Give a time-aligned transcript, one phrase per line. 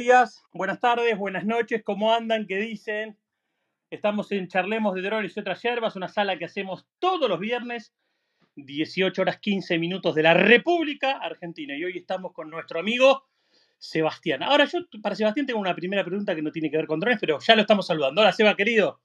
[0.00, 2.46] días, buenas tardes, buenas noches, ¿cómo andan?
[2.46, 3.18] ¿Qué dicen?
[3.90, 7.92] Estamos en Charlemos de Drones y otras hierbas, una sala que hacemos todos los viernes,
[8.56, 11.76] 18 horas 15 minutos de la República Argentina.
[11.76, 13.26] Y hoy estamos con nuestro amigo
[13.76, 14.42] Sebastián.
[14.42, 17.18] Ahora yo para Sebastián tengo una primera pregunta que no tiene que ver con drones,
[17.20, 18.22] pero ya lo estamos saludando.
[18.22, 19.02] Hola Seba, querido.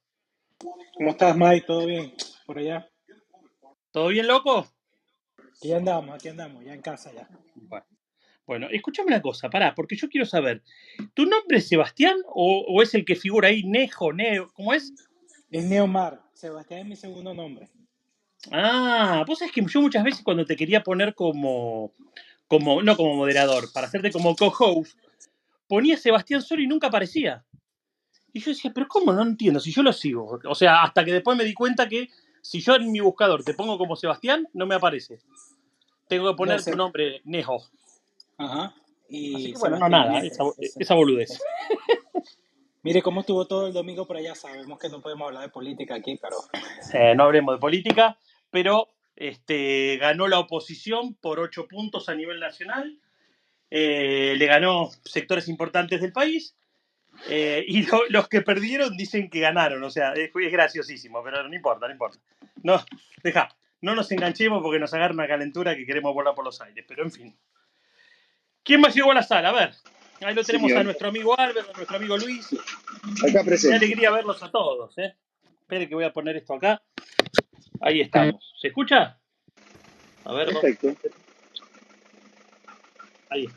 [0.94, 1.66] ¿Cómo estás, Mike?
[1.68, 2.14] ¿Todo bien
[2.46, 2.88] por allá?
[3.92, 4.66] ¿Todo bien, loco?
[5.58, 7.28] Aquí andamos, aquí andamos, ya en casa ya.
[7.56, 7.86] Bueno.
[8.46, 10.62] Bueno, escúchame una cosa, pará, porque yo quiero saber,
[11.14, 14.94] ¿tu nombre es Sebastián o, o es el que figura ahí, Nejo, Neo, ¿cómo es?
[15.50, 17.70] Es Neomar, Sebastián es mi segundo nombre.
[18.52, 21.94] Ah, vos sabés que yo muchas veces cuando te quería poner como,
[22.48, 24.98] como no como moderador, para hacerte como co-host,
[25.68, 27.44] ponía Sebastián solo y nunca aparecía.
[28.32, 29.14] Y yo decía, pero ¿cómo?
[29.14, 30.40] No entiendo, si yo lo sigo.
[30.48, 32.10] O sea, hasta que después me di cuenta que
[32.42, 35.20] si yo en mi buscador te pongo como Sebastián, no me aparece.
[36.08, 36.72] Tengo que poner No sé.
[36.72, 37.64] tu nombre, Nejo.
[38.38, 38.66] Ajá.
[38.66, 40.44] Así Y que bueno, no nada, esa,
[40.80, 41.40] esa boludez.
[42.84, 44.36] Mire cómo estuvo todo el domingo por allá.
[44.36, 46.36] Sabemos que no podemos hablar de política aquí, pero
[46.94, 48.18] Eh, no hablemos de política,
[48.52, 53.00] pero este, ganó la oposición por ocho puntos a nivel nacional.
[53.72, 56.56] Eh, le ganó sectores importantes del país.
[57.30, 59.82] eh, y lo- los que perdieron dicen que ganaron.
[59.84, 62.20] O sea, es, es graciosísimo, pero no importa, no importa.
[62.62, 62.84] No,
[63.24, 63.48] deja,
[63.82, 66.84] no nos enganchemos porque nos agarra una calentura que queremos volar por los aires.
[66.88, 67.36] Pero en fin.
[68.66, 69.50] ¿Quién más llegó a la sala?
[69.50, 69.72] A ver.
[70.22, 70.82] Ahí lo tenemos Señor.
[70.82, 72.48] a nuestro amigo Álvaro, a nuestro amigo Luis.
[72.54, 73.78] Acá Qué presente.
[73.78, 75.16] alegría verlos a todos, ¿eh?
[75.62, 76.82] Espere que voy a poner esto acá.
[77.82, 78.54] Ahí estamos.
[78.60, 79.20] ¿Se escucha?
[80.24, 80.96] A ver, Perfecto.
[83.30, 83.48] ahí.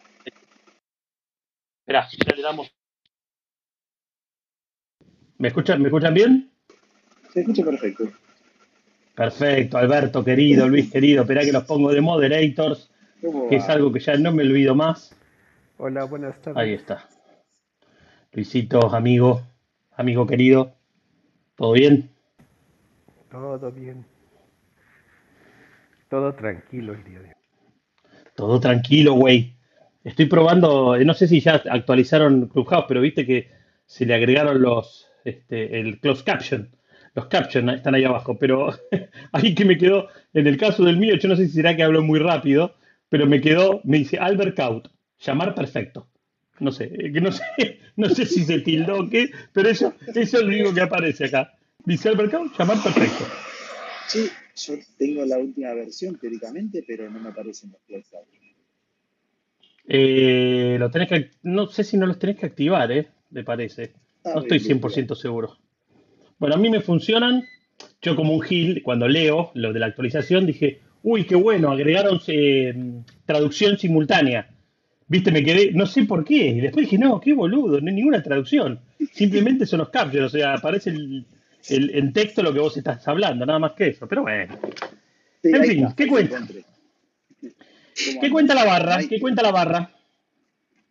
[1.81, 2.71] Esperá, ya le damos.
[5.39, 6.53] ¿Me escuchan, ¿Me escuchan bien?
[7.33, 8.05] Se escucha perfecto.
[9.15, 11.23] Perfecto, Alberto querido, Luis querido.
[11.23, 14.75] Esperá que los pongo de moderators, ¿Cómo que es algo que ya no me olvido
[14.75, 15.15] más.
[15.79, 16.81] Hola, buenas Ahí tardes.
[16.81, 17.09] está.
[18.33, 19.43] Luisito, amigo,
[19.97, 20.75] amigo querido.
[21.57, 22.11] ¿Todo bien?
[23.31, 24.05] Todo bien.
[26.09, 27.35] Todo tranquilo el día de hoy.
[28.35, 29.57] Todo tranquilo, güey.
[30.05, 33.51] Estoy probando, eh, no sé si ya actualizaron Clubhouse, pero viste que
[33.85, 36.71] se le agregaron los, este, el closed caption.
[37.15, 38.71] Los caption están ahí abajo, pero
[39.33, 41.83] ahí que me quedó, en el caso del mío, yo no sé si será que
[41.83, 42.75] hablo muy rápido,
[43.09, 44.89] pero me quedó, me dice Albert Kaut,
[45.21, 46.09] llamar perfecto.
[46.61, 47.43] No sé, eh, no sé,
[47.97, 51.27] no sé si se tildó o qué, pero eso, eso es lo único que aparece
[51.27, 51.55] acá.
[51.85, 53.25] Dice Albert Kaut, llamar perfecto.
[54.09, 58.27] Sí, yo tengo la última versión teóricamente, pero no me aparecen los out.
[59.91, 63.93] Eh, lo tenés que, no sé si no los tenés que activar, eh, me parece.
[64.25, 65.57] Ah, No estoy bien, bien, 100% seguro.
[66.39, 67.45] Bueno, a mí me funcionan.
[68.03, 72.21] Yo como un gil, cuando leo lo de la actualización, dije, uy, qué bueno, agregaron
[72.27, 72.75] eh,
[73.25, 74.49] traducción simultánea.
[75.07, 76.49] Viste, me quedé, no sé por qué.
[76.49, 78.81] Y después dije, no, qué boludo, no hay ninguna traducción.
[79.13, 81.25] Simplemente son los captions, o sea, aparece el,
[81.71, 84.07] el- en texto lo que vos estás hablando, nada más que eso.
[84.07, 84.59] Pero bueno,
[85.43, 86.31] Sí, En fin, está, ¿qué cuenta?
[86.41, 86.65] lo encontré.
[87.41, 88.99] ¿Cómo ¿qué cuenta la barra?
[89.09, 89.93] ¿Qué cuenta la barra?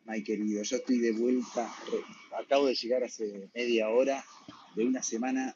[0.05, 1.69] Mike, querido, yo estoy de vuelta.
[2.41, 4.23] Acabo de llegar hace media hora
[4.75, 5.53] de una semana,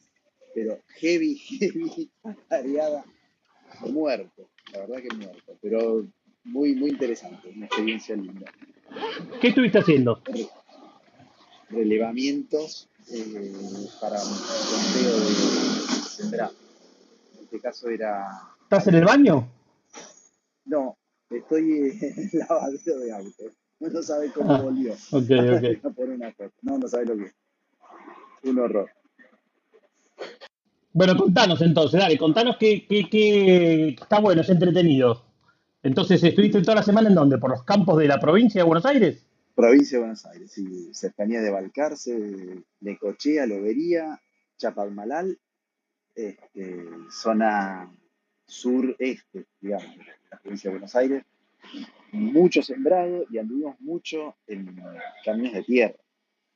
[0.53, 3.05] pero heavy, heavy, atareada,
[3.79, 4.49] muerto.
[4.73, 6.05] La verdad que muerto, pero
[6.43, 8.51] muy, muy interesante, una experiencia linda.
[9.39, 10.21] ¿Qué estuviste haciendo?
[10.25, 10.49] Re-
[11.69, 15.35] relevamientos eh, para un conteo de
[16.09, 16.53] sembrado.
[17.37, 18.27] En este caso era.
[18.63, 19.47] ¿Estás en el baño?
[20.65, 20.97] No,
[21.29, 21.71] estoy
[22.01, 23.51] en el lavadero de autos.
[23.79, 24.93] No, no sabe cómo Ah, volvió.
[24.93, 25.95] ok, ok.
[26.61, 27.33] No, no sabe lo que es.
[28.43, 28.89] Un horror.
[30.93, 35.23] Bueno, contanos entonces, dale, contanos que, que, que está bueno, es entretenido.
[35.83, 37.37] Entonces, ¿estuviste toda la semana en dónde?
[37.37, 39.25] ¿Por los campos de la provincia de Buenos Aires?
[39.55, 44.19] Provincia de Buenos Aires, sí, cercanía de Balcarce, Necochea, Lobería,
[44.57, 45.37] Chapalmalal,
[46.13, 47.91] este, zona
[48.45, 51.23] sureste, digamos, de la provincia de Buenos Aires.
[52.11, 54.77] Mucho sembrado y anduvimos mucho en
[55.23, 55.95] caminos de tierra.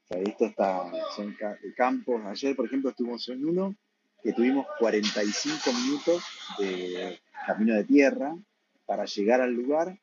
[0.04, 2.22] O sea, esto está, son ca- campos.
[2.26, 3.76] Ayer, por ejemplo, estuvimos en uno
[4.26, 6.24] que tuvimos 45 minutos
[6.58, 8.36] de camino de tierra
[8.88, 10.00] para llegar al lugar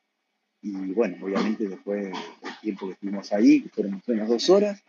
[0.61, 2.13] y bueno, obviamente después del
[2.61, 4.81] tiempo que estuvimos ahí, que fueron menos dos horas,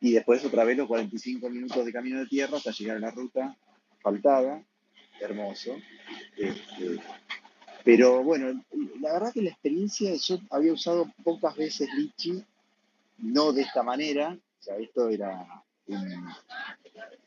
[0.00, 3.10] y después otra vez los 45 minutos de camino de tierra hasta llegar a la
[3.10, 3.54] ruta
[4.00, 4.64] faltada,
[5.20, 5.76] hermoso.
[6.38, 6.98] Este,
[7.84, 8.64] pero bueno,
[9.02, 12.42] la verdad que la experiencia, yo había usado pocas veces Litchi,
[13.18, 15.62] no de esta manera, o sea, esto era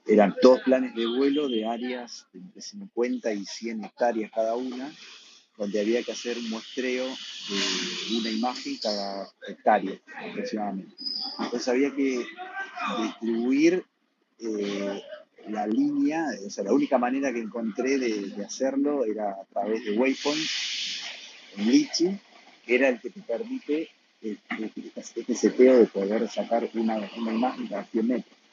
[0.08, 4.92] eran dos planes de vuelo de áreas de entre 50 y 100 hectáreas cada una,
[5.58, 10.00] donde había que hacer un muestreo de una imagen cada hectárea
[10.30, 10.96] aproximadamente.
[11.40, 12.26] Entonces había que
[13.02, 13.86] distribuir
[14.40, 15.02] eh,
[15.48, 19.98] la línea, o sea, la única manera que encontré de, hacerlo era a través de
[19.98, 21.02] waypoints
[21.58, 22.20] en Litchi,
[22.66, 23.90] que era el que te permite
[24.22, 24.38] eh,
[24.96, 28.45] este seteo de poder sacar una, una imagen cada 100 metros.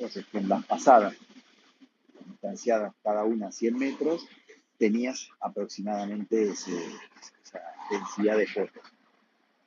[0.00, 1.14] Entonces, con las pasadas,
[2.26, 4.26] distanciadas cada una a 100 metros,
[4.78, 6.70] tenías aproximadamente esa
[7.90, 8.82] densidad de fotos.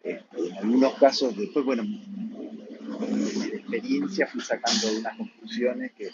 [0.02, 6.10] Este, en algunos casos, después, bueno, de experiencia fui sacando unas conclusiones que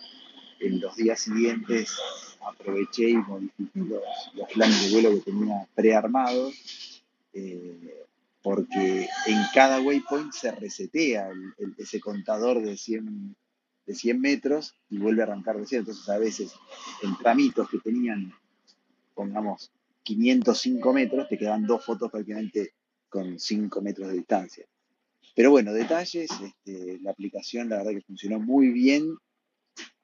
[0.60, 1.98] en los días siguientes
[2.46, 7.02] aproveché y modifiqué los, planes de vuelo que tenía prearmados,
[7.34, 8.06] eh,
[8.42, 11.32] porque en cada waypoint se resetea
[11.78, 13.36] ese contador de 100,
[13.90, 15.80] de 100 metros y vuelve a arrancar de 100.
[15.80, 16.54] Entonces, a veces,
[17.02, 18.32] en tramitos que tenían,
[19.16, 19.72] pongamos,
[20.04, 22.74] 505 metros, te quedan dos fotos prácticamente
[23.10, 24.68] con 5 metros de distancia.
[25.36, 29.16] Pero bueno, detalles, este, la aplicación la verdad que funcionó muy bien,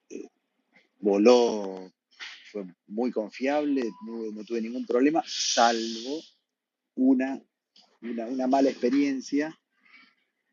[0.10, 0.30] eh,
[1.00, 1.92] voló,
[2.52, 6.24] fue muy confiable, no, tuve ningún problema, salvo
[6.96, 7.40] una,
[8.02, 9.56] una mala experiencia,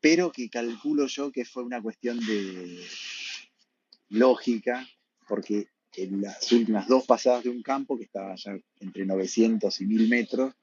[0.02, 2.85] pero que calculo yo que fue una cuestión de
[4.12, 4.87] lógica,
[5.26, 9.87] porque en las últimas dos pasadas de un campo, que estaba ya entre 900 y
[9.87, 10.55] 1000 metros,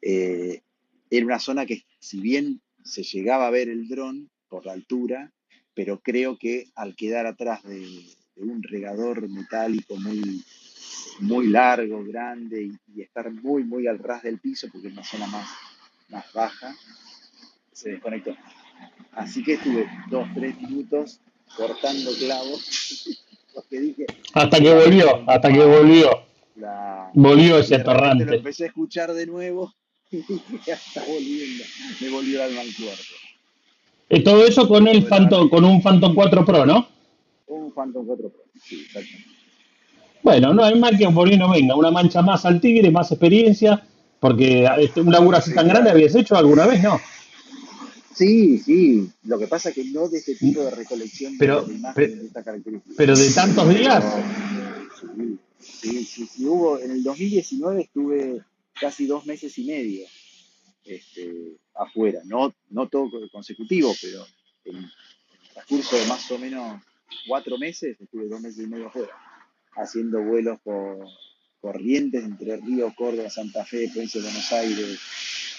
[0.00, 0.62] eh,
[1.10, 5.32] era una zona que si bien se llegaba a ver el dron por la altura,
[5.74, 8.04] pero creo que al quedar atrás de,
[8.36, 10.42] un regador metálico muy,
[11.20, 15.04] muy largo, grande y, y estar muy, muy al ras del piso, porque es una
[15.04, 15.48] zona más,
[16.08, 16.74] más baja,
[17.72, 18.36] se desconectó.
[19.12, 21.20] Así que estuve dos, tres minutos
[21.56, 23.04] cortando clavos,
[23.54, 26.10] porque dije, Hasta que volvió, hasta que volvió.
[26.56, 28.34] la, Volvió y ese repente lo atorrante.
[28.36, 29.72] empecé a escuchar de nuevo
[30.10, 31.64] y dije, ya está volviendo,
[32.00, 33.02] me volvió al mal cuerpo.
[34.10, 36.88] Eh, todo eso con el Phantom, con un Phantom 4 Pro, ¿no?
[37.46, 39.28] un Phantom 4 Pro, sí, exactamente.
[40.22, 41.74] Bueno, no hay mal que por ahí no venga.
[41.76, 43.82] Una mancha más al tigre, más experiencia.
[44.20, 46.98] Porque este, un laburo así Sí, tan grande habías hecho alguna vez, ¿no?
[48.14, 51.62] Sí, sí, lo que pasa es que no de este tipo de recolección de, Pero,
[51.64, 52.94] de imágenes pe- de esta característica.
[52.96, 54.04] pero de tantos Pero días,
[55.00, 58.42] sí, sí, sí, sí, hubo, en el 2019 estuve
[58.80, 60.06] casi dos meses y medio
[60.84, 64.24] este, afuera, no, no todo consecutivo, pero
[64.66, 64.92] en el
[65.52, 66.82] transcurso de más o menos
[67.26, 69.12] cuatro meses estuve dos meses y medio afuera,
[69.76, 70.98] haciendo vuelos por
[71.60, 74.98] Corrientes, Entre Ríos, Córdoba, Santa Fe, Provincia de Buenos Aires,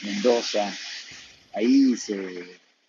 [0.04, 0.72] Mendoza.
[1.56, 2.44] Ahí hice,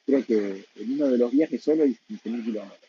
[0.06, 2.80] creo que en uno de los viajes solo hice 15.000 kilómetros.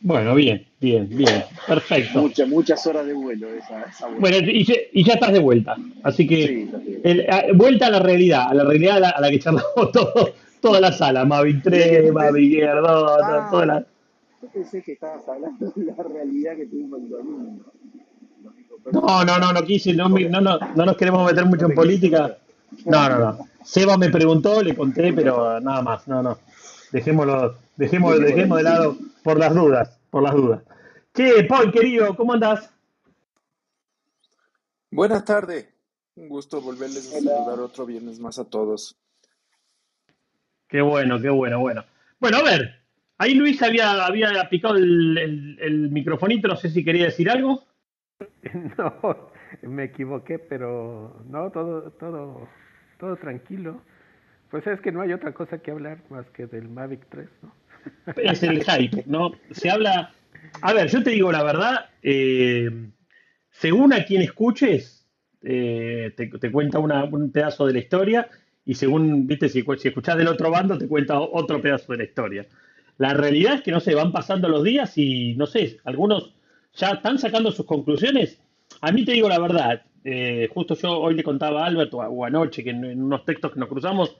[0.00, 2.20] bueno, bien, bien, bien, perfecto.
[2.22, 4.20] Muchas, muchas horas de vuelo esa, esa vuelta.
[4.20, 5.76] Bueno, y, ya- y ya estás de vuelta.
[6.02, 9.00] Así que, Sí, ya te- el- a- vuelta a la realidad, a la realidad a
[9.00, 12.74] la, a la que charlamos todo, toda la sala, que 3, tú Mavic pensé, Air
[12.76, 13.86] 2, toda ah, la...
[14.42, 17.64] yo pensé que estabas hablando de la realidad que tuvimos el domingo.
[18.92, 22.36] No, no, no, no quise, no, no, no, no nos queremos meter mucho en política.
[22.84, 23.38] No, no, no.
[23.64, 26.38] Seba me preguntó, le conté, pero nada más, no, no.
[26.92, 30.62] Dejémoslo, dejemos, Dejémoslo dejemos de lado por las dudas, por las dudas.
[31.14, 32.70] Che, Paul, querido, ¿cómo andás?
[34.90, 35.68] Buenas tardes.
[36.16, 38.96] Un gusto volverles a saludar otro viernes más a todos.
[40.68, 41.84] Qué bueno, qué bueno, bueno.
[42.20, 42.82] Bueno, a ver,
[43.18, 47.64] ahí Luis había, había picado el, el, el microfonito, no sé si quería decir algo.
[48.78, 49.30] No,
[49.62, 52.48] me equivoqué, pero no, todo, todo,
[52.98, 53.80] todo tranquilo.
[54.50, 57.52] Pues es que no hay otra cosa que hablar más que del Mavic 3, ¿no?
[58.16, 59.32] Es el hype, ¿no?
[59.50, 60.12] Se habla.
[60.62, 62.70] A ver, yo te digo la verdad, eh,
[63.50, 65.06] según a quien escuches,
[65.42, 68.28] eh, te, te cuenta un pedazo de la historia
[68.64, 72.46] y según, viste, si, si del otro bando, te cuenta otro pedazo de la historia.
[72.96, 76.34] La realidad es que, no sé, van pasando los días y, no sé, algunos
[76.74, 78.40] ya están sacando sus conclusiones.
[78.80, 82.24] A mí te digo la verdad, eh, justo yo hoy le contaba a Albert o,
[82.24, 84.16] anoche que en, unos textos que nos cruzamos,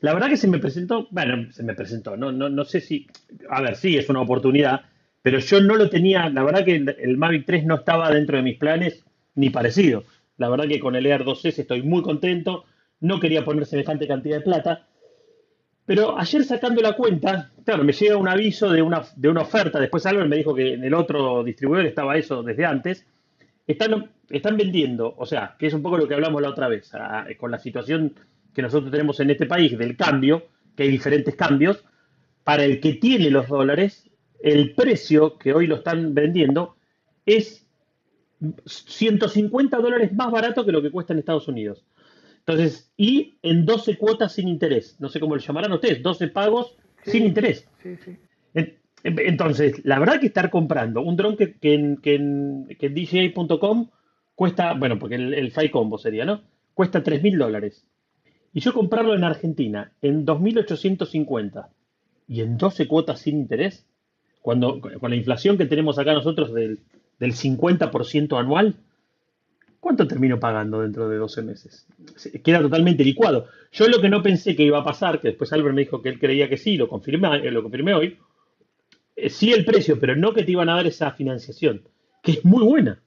[0.00, 3.06] la verdad que se me presentó, bueno, se me presentó, no, no, no sé si,
[3.48, 4.82] a ver, sí, es una oportunidad,
[5.22, 8.36] pero yo no lo tenía, la verdad que el, el Mavic 3 no estaba dentro
[8.36, 10.04] de mis planes ni parecido.
[10.38, 12.64] La verdad que con el Air 2S estoy muy contento,
[13.00, 14.86] no quería poner semejante cantidad de plata,
[15.86, 19.78] pero ayer sacando la cuenta, claro, me llega un aviso de una, de una oferta,
[19.78, 23.06] después Albert me dijo que en el otro distribuidor estaba eso desde antes,
[23.68, 26.92] están, están vendiendo, o sea, que es un poco lo que hablamos la otra vez,
[26.94, 28.14] a- con la situación
[28.54, 31.84] que nosotros tenemos en este país del cambio, que hay diferentes cambios,
[32.44, 34.08] para el que tiene los dólares,
[34.42, 36.76] el precio que hoy lo están vendiendo
[37.24, 37.66] es
[38.64, 41.84] 150 dólares más barato que lo que cuesta en Estados Unidos.
[42.40, 44.96] Entonces, y en 12 cuotas sin interés.
[45.00, 47.68] No sé cómo lo llamarán ustedes, 12 pagos sin interés.
[47.82, 48.16] sí, sí.
[48.54, 52.86] En- Entonces, la verdad que estar comprando un dron que, que en, que en, que
[52.86, 53.88] en DJI.com
[54.36, 56.42] cuesta, bueno, porque el, el Fly Combo sería, ¿no?
[56.74, 57.84] Cuesta 3 mil dólares.
[58.52, 61.66] Y yo comprarlo en Argentina en 2.850
[62.28, 63.84] y en 12 cuotas sin interés,
[64.42, 66.78] cuando con la inflación que tenemos acá nosotros del,
[67.18, 68.76] del 50% anual,
[69.80, 71.86] ¿cuánto termino pagando dentro de 12 meses?
[72.16, 73.46] Se- Queda totalmente licuado.
[73.72, 76.08] Yo lo que no pensé que iba a pasar, que después Albert me dijo que
[76.10, 78.18] él creía que sí, lo confirmé, eh, lo confirmé hoy,
[79.16, 81.82] eh, sí el precio, pero no que te iban a dar esa financiación,
[82.22, 83.02] que es muy buena.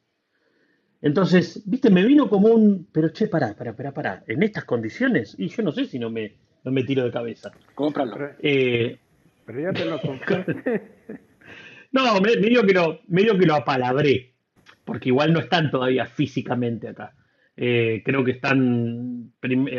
[1.02, 5.36] Entonces, viste, me vino como un, pero che, pará, pará, pará, pará, en estas condiciones,
[5.38, 7.52] y yo no sé si no me, no me tiro de cabeza.
[7.76, 8.14] Cómpralo.
[8.16, 8.98] Pero, Eh,
[9.46, 10.54] pero ya te lo compraste.
[11.94, 14.34] no, me- medio que lo, medio que lo apalabré,
[14.84, 17.14] porque igual no están todavía físicamente acá.
[17.56, 19.32] Eh, creo que están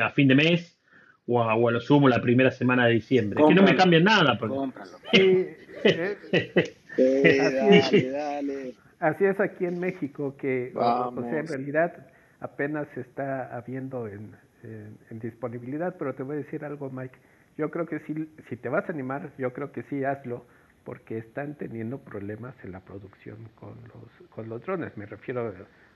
[0.02, 0.78] a fin de mes
[1.26, 3.42] o a, o a lo sumo la primera semana de diciembre.
[3.46, 4.98] Que no me cambian nada, porque Cómpralo.
[5.12, 5.46] Sí,
[5.84, 6.16] eh,
[6.96, 8.74] Eh, dale, dale.
[9.00, 12.06] Así es aquí en México, que, o, o sea, en realidad
[12.40, 17.18] apenas se está habiendo en, en- en disponibilidad, pero te voy a decir algo, Mike.
[17.56, 20.44] Yo creo que sí, si te vas a animar, yo creo que sí hazlo,
[20.84, 24.96] porque están teniendo problemas en la producción con los, con los drones.
[24.96, 25.52] Me refiero a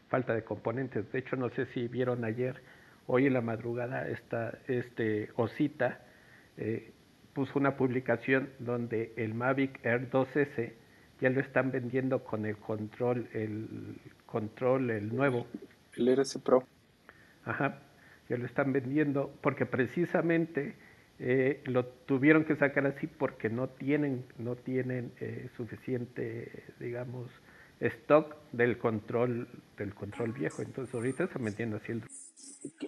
[0.08, 1.11] falta de componentes.
[1.12, 2.61] De hecho, no sé si vieron ayer,
[3.06, 6.00] hoy en la madrugada, esta, este Osita
[6.58, 6.92] eh,
[7.34, 10.73] puso una publicación donde el Mavic Air 2S
[11.21, 15.47] ya lo están vendiendo con el control, el control, el nuevo,
[15.97, 16.64] El RC Pro.
[17.44, 17.78] ajá,
[18.28, 20.75] ya lo están vendiendo porque precisamente
[21.18, 27.30] eh, lo tuvieron que sacar así porque no tienen, no tienen eh, suficiente, digamos,
[27.80, 30.62] stock del control, del control viejo.
[30.62, 32.02] Entonces ahorita están vendiendo así el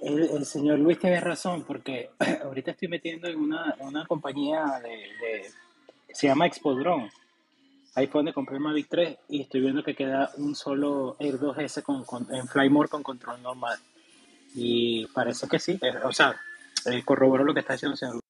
[0.02, 2.10] El, el señor Luis tiene razón, porque
[2.44, 5.50] ahorita estoy metiendo en una, una compañía de, de-
[6.14, 7.10] se llama Expodrone.
[7.96, 11.38] Ahí fue donde compré el Mavic 3 y estoy viendo que queda un solo Air
[11.38, 13.78] 2S con, con- en Flymore con control normal.
[14.54, 16.36] Y parece que sí, eh, o sea,
[16.86, 18.20] eh, corroboró lo que está diciendo el señor.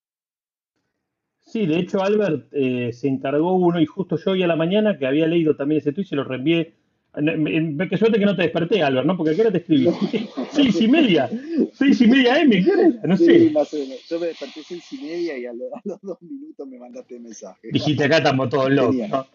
[1.45, 4.99] Sí, de hecho Albert eh, se encargó uno y justo yo hoy a la mañana
[4.99, 6.75] que había leído también ese tweet se lo reenvié.
[7.15, 9.17] Qué suerte que no te desperté, Albert, ¿no?
[9.17, 9.89] Porque ¿a qué hora te escribí?
[10.51, 11.31] Seis y media.
[11.73, 12.89] Seis y media M, ¿qué hora?
[13.05, 13.51] No Sí, sé.
[13.53, 14.07] más o menos.
[14.09, 17.19] Yo me desperté seis y media y a, lo- a los dos minutos me mandaste
[17.19, 17.69] mensaje.
[17.73, 19.09] Dijiste acá estamos todos locos.
[19.09, 19.27] ¿no?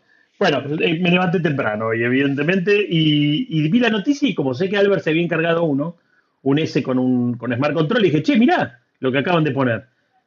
[0.42, 4.76] Bueno, eh, me levanté temprano hoy, evidentemente, y, vi la noticia y como sé que
[4.76, 5.98] Albert se había encargado uno,
[6.42, 9.52] un S con un con Smart Control, y dije, che, mirá lo que acaban de
[9.52, 9.86] poner,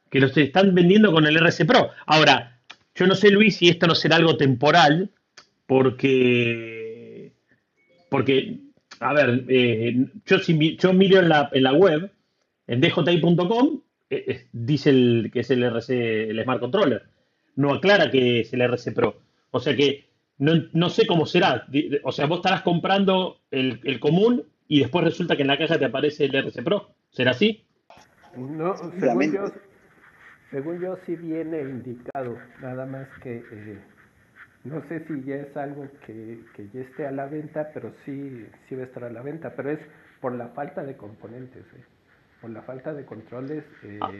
[0.09, 1.89] que los están vendiendo con el RC Pro.
[2.05, 2.61] Ahora,
[2.95, 5.09] yo no sé, Luis, si esto no será algo temporal,
[5.67, 7.33] porque,
[8.07, 8.59] porque
[9.01, 12.09] a ver, eh, yo, si yo miro en la, en la web,
[12.67, 17.03] en dji.com, eh, eh, dice el, que es el RC, el Smart Controller.
[17.57, 19.24] No aclara que es el RC Pro.
[19.55, 21.65] O sea que no, no sé cómo será.
[22.03, 25.79] O sea, vos estarás comprando el, el común y después resulta que en la caja
[25.79, 26.89] te aparece el RC Pro.
[27.09, 27.65] ¿Será así?
[28.35, 29.37] No, según Seguramente.
[29.37, 29.45] yo,
[30.51, 33.79] según yo sí viene indicado, nada más que eh,
[34.65, 38.45] no sé si ya es algo que, que ya esté a la venta, pero sí,
[38.67, 39.79] sí va a estar a la venta, pero es
[40.19, 41.83] por la falta de componentes, eh,
[42.41, 44.11] por la falta de controles eh, Ah.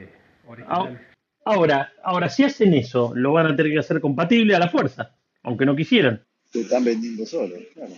[0.48, 1.02] originales.
[1.48, 5.15] Ahora, ahora, si hacen eso, lo van a tener que hacer compatible a la fuerza,
[5.46, 6.24] aunque no quisieran.
[6.52, 7.94] Te están vendiendo solo, claro.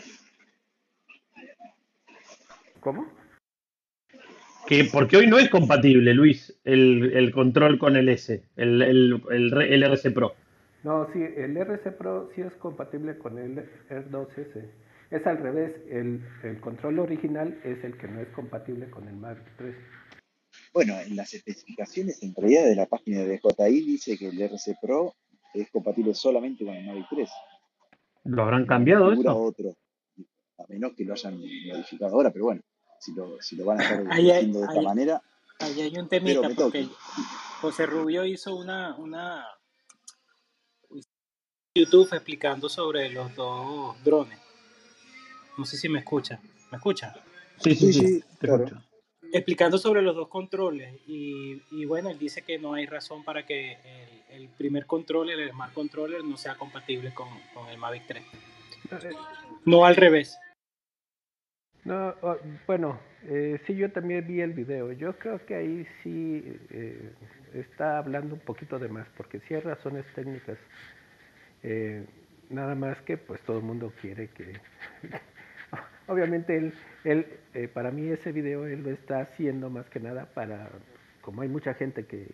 [2.79, 3.07] ¿Cómo?
[4.67, 9.21] Que, porque hoy no es compatible, Luis, el, el control con el S, el, el,
[9.31, 10.35] el, RC Pro.
[10.83, 14.69] No, sí, el RC Pro sí es compatible con el R2S.
[15.09, 19.15] Es al revés, el, el control original es el que no es compatible con el
[19.15, 19.75] Mavic 3.
[20.73, 24.75] Bueno, en las especificaciones en realidad de la página de DJI dice que el RC
[24.81, 25.15] Pro
[25.53, 27.29] es compatible solamente con el Mavic 3.
[28.25, 29.37] ¿Lo habrán cambiado eso?
[29.37, 29.75] otro.
[30.57, 32.61] A menos que lo hayan modificado ahora, pero bueno,
[32.99, 35.21] si lo, si lo van a estar haciendo de esta manera,
[35.59, 36.89] ahí hay un temita, porque toque.
[37.61, 39.45] José Rubio hizo una, una
[41.75, 44.39] YouTube explicando sobre los dos drones.
[45.57, 46.39] No sé si me escucha.
[46.71, 47.13] ¿Me escucha?
[47.59, 48.63] Sí, sí, Sí, sí, sí, te claro.
[48.65, 48.83] escucho.
[49.33, 53.45] Explicando sobre los dos controles y, y bueno, él dice que no hay razón para
[53.45, 58.05] que el, el primer controller, el Smart Controller, no sea compatible con, con el Mavic
[58.07, 58.23] 3.
[58.91, 59.09] Eh,
[59.65, 60.37] No al revés.
[61.83, 62.13] No,
[62.65, 64.91] bueno, eh, sí, yo también vi el video.
[64.91, 67.13] Yo creo que ahí sí eh,
[67.53, 70.57] está hablando un poquito de más, porque sí hay razones técnicas.
[71.63, 72.05] Eh,
[72.49, 74.59] nada más que pues todo el mundo quiere que...
[76.07, 76.73] obviamente él,
[77.03, 80.69] él eh, para mí ese video él lo está haciendo más que nada para,
[81.21, 82.27] como hay mucha gente que,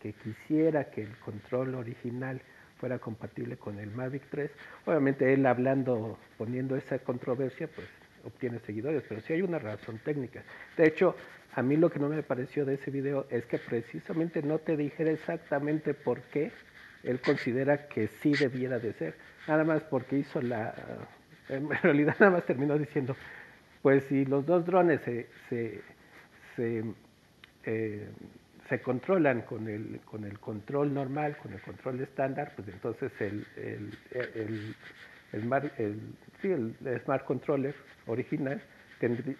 [0.00, 2.40] que quisiera que el control original
[2.78, 4.50] fuera compatible con el Mavic 3,
[4.86, 7.86] obviamente él hablando, poniendo esa controversia, pues
[8.24, 10.42] obtiene seguidores, pero sí hay una razón técnica.
[10.76, 11.14] De hecho,
[11.54, 14.76] a mí lo que no me pareció de ese video es que precisamente no te
[14.76, 16.50] dijera exactamente por qué
[17.02, 19.14] él considera que sí debiera de ser,
[19.46, 20.74] nada más porque hizo la,
[21.50, 23.16] en realidad nada más terminó diciendo,
[23.82, 25.80] pues si los dos drones se, se,
[26.56, 26.84] se,
[27.64, 28.08] eh,
[28.68, 33.46] se controlan con el, con el control normal, con el control estándar, pues entonces el,
[33.56, 34.74] el, el,
[35.78, 36.00] el,
[36.40, 37.74] sí, el Smart Controller
[38.06, 38.62] original
[38.98, 39.36] tendría,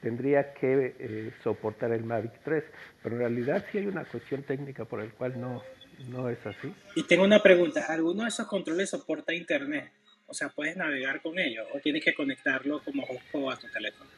[0.00, 2.64] tendría que eh, soportar el Mavic 3,
[3.02, 5.62] pero en realidad sí hay una cuestión técnica por el cual no,
[6.08, 6.72] no es así.
[6.96, 9.92] Y tengo una pregunta, ¿alguno de esos controles soporta internet?
[10.30, 14.08] O sea, ¿puedes navegar con ellos o tienes que conectarlo como hotspot a tu teléfono?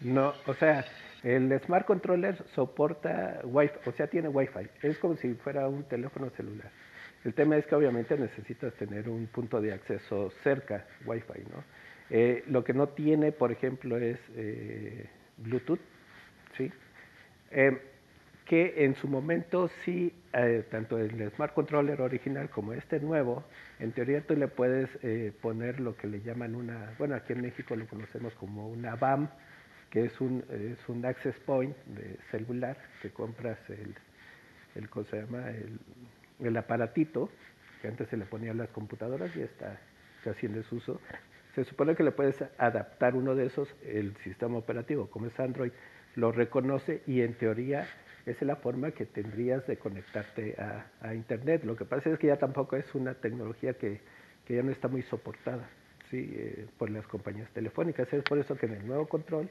[0.00, 0.84] No, o sea,
[1.22, 4.68] el Smart Controller soporta Wi-Fi, o sea, tiene Wi-Fi.
[4.82, 6.70] Es como si fuera un teléfono celular.
[7.24, 11.62] El tema es que obviamente necesitas tener un punto de acceso cerca, Wi-Fi, ¿no?
[12.08, 15.06] Eh, lo que no tiene, por ejemplo, es eh,
[15.36, 15.80] Bluetooth,
[16.56, 16.72] ¿sí?
[17.50, 17.78] Eh,
[18.52, 23.44] que en su momento sí, eh, tanto el Smart Controller original como este nuevo,
[23.78, 27.40] en teoría tú le puedes eh, poner lo que le llaman una, bueno, aquí en
[27.40, 29.30] México lo conocemos como una BAM,
[29.88, 33.94] que es un, es un access point de celular, que compras el,
[34.74, 35.48] el ¿cómo se llama?
[35.48, 35.78] El,
[36.46, 37.30] el aparatito,
[37.80, 39.80] que antes se le ponía a las computadoras y está
[40.24, 41.00] casi en desuso.
[41.54, 45.72] Se supone que le puedes adaptar uno de esos, el sistema operativo, como es Android,
[46.16, 47.88] lo reconoce y en teoría
[48.24, 51.64] esa es la forma que tendrías de conectarte a, a, Internet.
[51.64, 54.00] Lo que pasa es que ya tampoco es una tecnología que,
[54.46, 55.68] que ya no está muy soportada
[56.10, 56.30] ¿sí?
[56.34, 58.12] Eh, por las compañías telefónicas.
[58.12, 59.48] Es por eso que en el nuevo control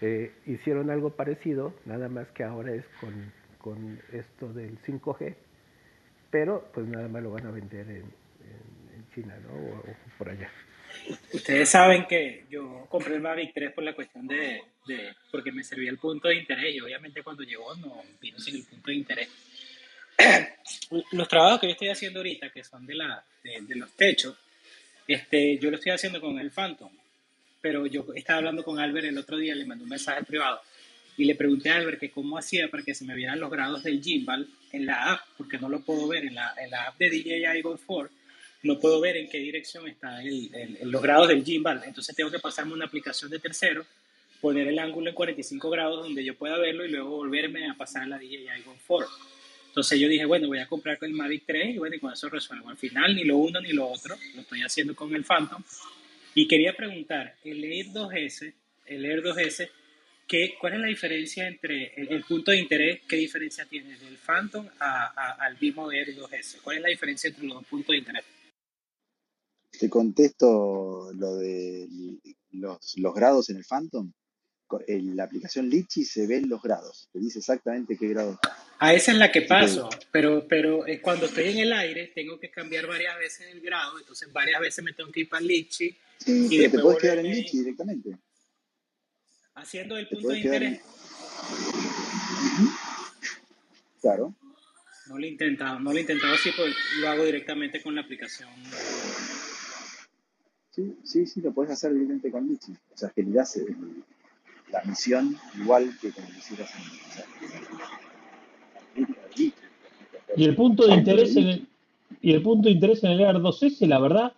[0.00, 5.34] eh, hicieron algo parecido, nada más que ahora es con, con, esto del 5G,
[6.30, 9.52] pero pues nada más lo van a vender en, en, China ¿no?
[9.54, 9.82] o
[10.18, 10.48] por allá.
[11.32, 15.64] Ustedes saben que yo compré el Mavic 3 por la cuestión de, de, porque me
[15.64, 18.96] servía el punto de interés y obviamente cuando llegó no vino sin el punto de
[18.96, 19.28] interés.
[21.12, 24.36] Los trabajos que yo estoy haciendo ahorita, que son de, la, de, de, los techos,
[25.06, 26.90] este, yo lo estoy haciendo con el Phantom,
[27.60, 30.60] pero yo estaba hablando con Albert el otro día, le mandé un mensaje privado
[31.16, 33.82] y le pregunté a Albert que cómo hacía para que se me vieran los grados
[33.82, 36.98] del gimbal en la app, porque no lo puedo ver en la, en la app
[36.98, 38.17] de DJI Go 4
[38.62, 40.24] no puedo ver en qué dirección están
[40.82, 41.82] los grados del gimbal.
[41.86, 43.84] Entonces tengo que pasarme una aplicación de tercero,
[44.40, 48.06] poner el ángulo en 45 grados donde yo pueda verlo y luego volverme a pasar
[48.08, 49.08] la DJI Go 4.
[49.68, 52.12] Entonces yo dije, bueno, voy a comprar con el Mavic 3 y bueno, y con
[52.12, 52.68] eso resuelvo.
[52.68, 55.62] Al final ni lo uno ni lo otro, lo estoy haciendo con el Phantom.
[56.34, 58.52] Y quería preguntar, el Air 2S,
[58.86, 59.68] el Air 2S,
[60.26, 63.00] ¿qué, ¿cuál es la diferencia entre el, el, punto de interés?
[63.08, 66.60] ¿Qué diferencia tiene del Phantom a, a, al mismo Air 2S?
[66.62, 68.24] ¿Cuál es la diferencia entre los dos puntos de interés?
[69.70, 71.88] Te contesto lo de
[72.52, 74.12] los, los grados en el Phantom.
[74.86, 78.54] En la aplicación Litchi se ven los grados, te dice exactamente qué grado está.
[78.78, 82.50] A esa es la que paso, pero, pero cuando estoy en el aire tengo que
[82.50, 85.96] cambiar varias veces el grado, entonces varias veces me tengo que ir para Litchi.
[86.18, 88.18] Sí, y pero te puedes quedar en Litchi directamente.
[89.54, 90.80] Haciendo el punto de interés.
[90.80, 90.82] En...
[94.02, 94.34] Claro.
[95.06, 98.02] No lo he intentado, no lo he intentado así, pues lo hago directamente con la
[98.02, 98.50] aplicación.
[100.78, 102.70] Sí, sí, sí, lo puedes hacer directamente con Litchi.
[102.70, 103.74] O sea, generas el,
[104.70, 107.24] la misión igual que como lo hicieras en, o sea,
[108.94, 109.52] Litchi.
[110.36, 111.68] Y el punto de interés en el,
[112.20, 114.34] y el punto de interés en el AR2S, la verdad,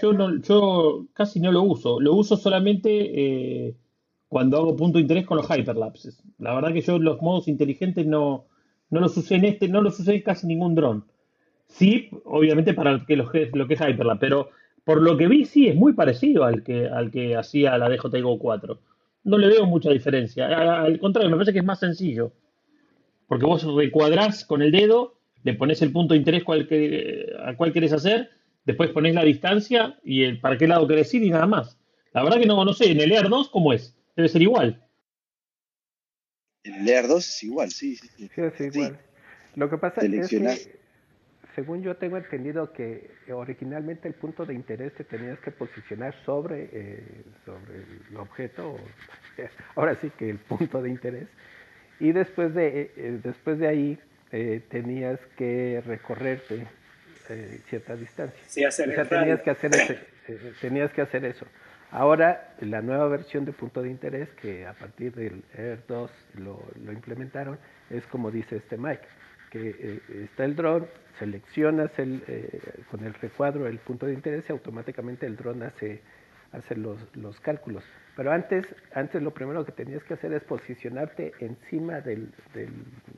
[0.00, 2.00] yo no, yo casi no lo uso.
[2.00, 3.74] Lo uso solamente eh,
[4.28, 6.22] cuando hago punto de interés con los hyperlapses.
[6.38, 8.46] La verdad que yo los modos inteligentes no,
[8.88, 11.04] no los usé en este, no los usé en casi ningún dron.
[11.66, 13.28] Sí, obviamente para lo que, lo
[13.68, 14.48] que es hyperlapse, pero
[14.84, 18.20] por lo que vi, sí, es muy parecido al que, al que hacía la DJI
[18.20, 18.78] Go 4.
[19.24, 20.46] No le veo mucha diferencia.
[20.82, 22.32] Al contrario, me parece que es más sencillo.
[23.26, 27.56] Porque vos recuadrás con el dedo, le pones el punto de interés cual que, al
[27.56, 28.30] cual querés hacer,
[28.66, 31.78] después pones la distancia y el, para qué lado querés ir y nada más.
[32.12, 33.96] La verdad que no, no sé, en el Air 2, ¿cómo es?
[34.14, 34.86] Debe ser igual.
[36.62, 37.96] En el Air 2 es igual, sí.
[37.96, 38.98] Sí, sí es igual.
[39.00, 39.58] Sí.
[39.58, 40.83] Lo que pasa es que
[41.54, 46.68] según yo tengo entendido que originalmente el punto de interés te tenías que posicionar sobre,
[46.72, 47.02] eh,
[47.44, 47.76] sobre
[48.10, 48.76] el objeto,
[49.76, 51.28] ahora sí que el punto de interés,
[52.00, 53.98] y después de, eh, después de ahí
[54.32, 56.66] eh, tenías que recorrerte
[57.70, 58.38] cierta distancia.
[58.46, 59.98] Sí, hacer o sea, tenías que hacer, ese,
[60.60, 61.46] tenías que hacer eso.
[61.90, 66.62] Ahora, la nueva versión de punto de interés, que a partir del Air 2 lo,
[66.84, 69.06] lo implementaron, es como dice este Mike,
[69.54, 70.86] que eh, está el dron,
[71.20, 76.02] seleccionas el, eh, con el recuadro el punto de interés y automáticamente el dron hace,
[76.52, 77.84] hace los, los cálculos.
[78.16, 82.70] Pero antes, antes lo primero que tenías que hacer es posicionarte encima del, del,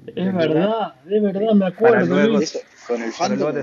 [0.09, 2.38] Es del lugar verdad, es verdad, me para acuerdo, luego.
[2.40, 3.62] Eso, con el para luego Phantom,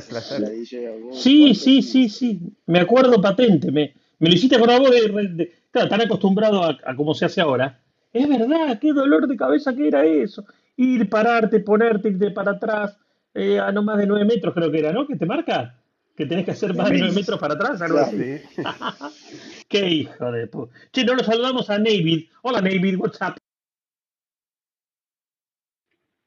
[1.04, 2.40] vos, Sí, sí, sí, sí.
[2.66, 3.72] Me acuerdo patente.
[3.72, 7.26] Me, me lo hiciste acordar vos de, de- claro, tan acostumbrado a, a cómo se
[7.26, 7.80] hace ahora.
[8.12, 10.44] Es verdad, qué dolor de cabeza que era eso.
[10.78, 12.98] Ir, pararte, ponerte, irte para atrás,
[13.34, 15.08] eh, a no más de 9 metros creo que era, ¿no?
[15.08, 15.80] Que te marca.
[16.16, 17.16] Que tenés que hacer más de 9 menos.
[17.16, 18.42] metros para atrás, algo así.
[19.70, 20.70] Qué hijo de pu.
[20.92, 22.30] Che, no lo saludamos a Navid.
[22.44, 23.36] Hola Navid, what's up?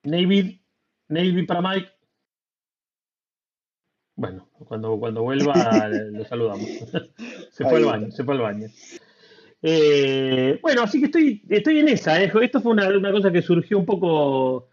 [0.05, 0.61] Navid,
[1.09, 1.91] Navid para Mike.
[4.17, 5.55] Bueno, cuando, cuando vuelva
[5.89, 6.67] lo saludamos.
[7.51, 8.69] Se fue Ahí al baño, se fue al baño.
[9.63, 12.23] Eh, bueno, así que estoy, estoy en esa.
[12.23, 12.31] eh.
[12.41, 14.69] Esto fue una, cosa que surgió un poco.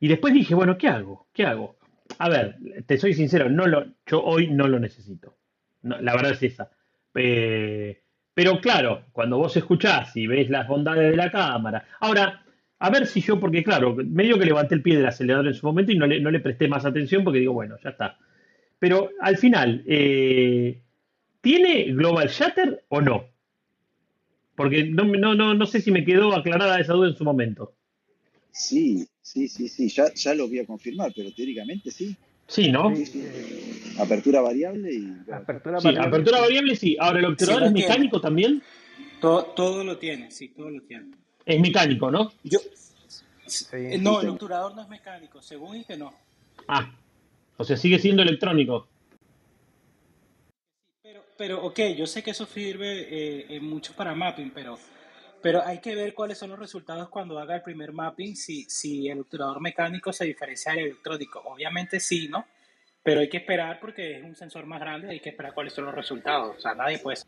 [0.00, 1.28] Y después dije, bueno, ¿qué hago?
[1.32, 1.76] ¿Qué hago?
[2.18, 5.36] A ver, te soy sincero, no lo, yo hoy no lo necesito.
[5.82, 6.70] La verdad es esa.
[7.14, 8.02] Eh,
[8.34, 11.86] pero claro, cuando vos escuchás y ves las bondades de la cámara.
[12.00, 12.44] Ahora,
[12.78, 15.66] a ver si yo, porque claro, medio que levanté el pie del acelerador en su
[15.66, 18.18] momento y no le, no le presté más atención porque digo, bueno, ya está.
[18.78, 20.82] Pero al final, ¿tiene
[21.92, 23.33] Global Shutter o no?
[24.56, 27.24] Porque no, me- no, no, no sé si me quedó aclarada esa duda en su
[27.24, 27.74] momento.
[28.52, 32.16] Sí, sí, sí, sí, ya, ya lo voy a confirmar, pero teóricamente sí.
[32.46, 32.94] Sí, ¿no?
[32.94, 33.94] Sí, Sí, sí.
[33.98, 36.42] Apertura variable y apertura Sí, variable, apertura sí.
[36.42, 36.96] variable sí.
[37.00, 37.88] Ahora, ¿el Sí obturador es tiene.
[37.88, 38.62] mecánico también?
[39.20, 41.06] Todo, todo lo tiene, sí, todo lo tiene.
[41.46, 42.32] Es mecánico, ¿no?
[42.44, 42.58] Yo,
[43.46, 43.66] Sí.
[43.72, 46.12] eh, no, el obturador no es mecánico, según que no.
[46.68, 46.90] Ah,
[47.56, 48.88] o sea, sigue siendo electrónico.
[51.36, 54.78] Pero, ok, yo sé que eso sirve eh, en mucho para mapping, pero,
[55.42, 59.08] pero hay que ver cuáles son los resultados cuando haga el primer mapping, si, si
[59.08, 61.40] el obturador mecánico se diferencia del electrónico.
[61.44, 62.46] Obviamente sí, ¿no?
[63.02, 65.84] Pero hay que esperar porque es un sensor más grande, hay que esperar cuáles son
[65.86, 66.56] los resultados.
[66.56, 67.18] O sea, nadie puede...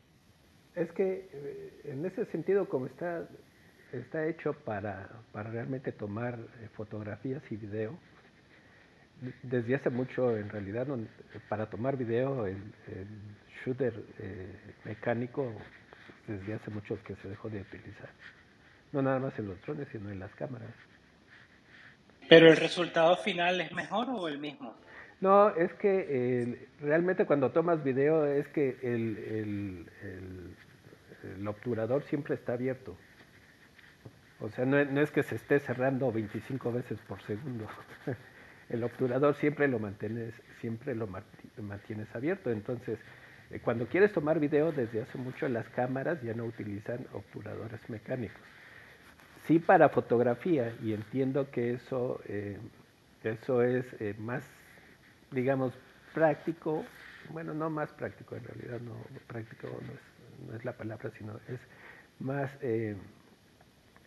[0.75, 3.29] Es que eh, en ese sentido, como está,
[3.93, 8.26] está hecho para, para realmente tomar eh, fotografías y video, de-
[9.43, 10.99] desde hace mucho en realidad no-
[11.49, 12.57] para tomar video el,
[12.89, 13.07] el
[13.65, 15.53] shooter eh, mecánico
[16.27, 18.09] desde hace mucho que se dejó de utilizar.
[18.93, 20.71] No nada más en los drones, sino en las cámaras.
[22.29, 24.75] Pero el resultado final es mejor o el mismo.
[25.21, 32.35] No, es que eh, realmente cuando tomas video es que el, el, el- obturador siempre
[32.35, 32.97] está abierto.
[34.41, 37.67] O sea, no, no es que se esté cerrando 25 veces por segundo.
[38.69, 41.09] El obturador siempre lo mantienes, siempre lo
[41.59, 42.51] mantienes abierto.
[42.51, 42.99] Entonces,
[43.51, 48.41] eh, cuando quieres tomar video, desde hace mucho las cámaras ya no utilizan obturadores mecánicos.
[49.47, 52.59] Sí para fotografía, y entiendo que eso, eh,
[53.23, 54.45] eso es eh, más,
[55.31, 55.73] digamos,
[56.13, 56.85] práctico,
[57.31, 58.97] bueno, no más práctico, en realidad no,
[59.29, 61.61] práctico no es, no es la palabra, sino es
[62.19, 62.51] más,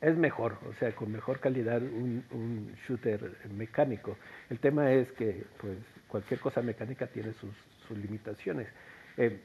[0.02, 4.18] es mejor, o sea, con mejor calidad un, un shooter mecánico.
[4.50, 7.52] El tema es que, pues, cualquier cosa mecánica tiene sus,
[7.88, 8.68] sus limitaciones.
[9.18, 9.40] Eh,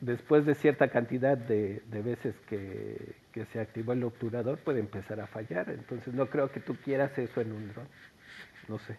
[0.00, 5.20] después de cierta cantidad de, de veces que, que se activó el obturador, puede empezar
[5.20, 5.70] a fallar.
[5.70, 7.88] Entonces, no creo que tú quieras eso en un dron.
[8.68, 8.96] No sé.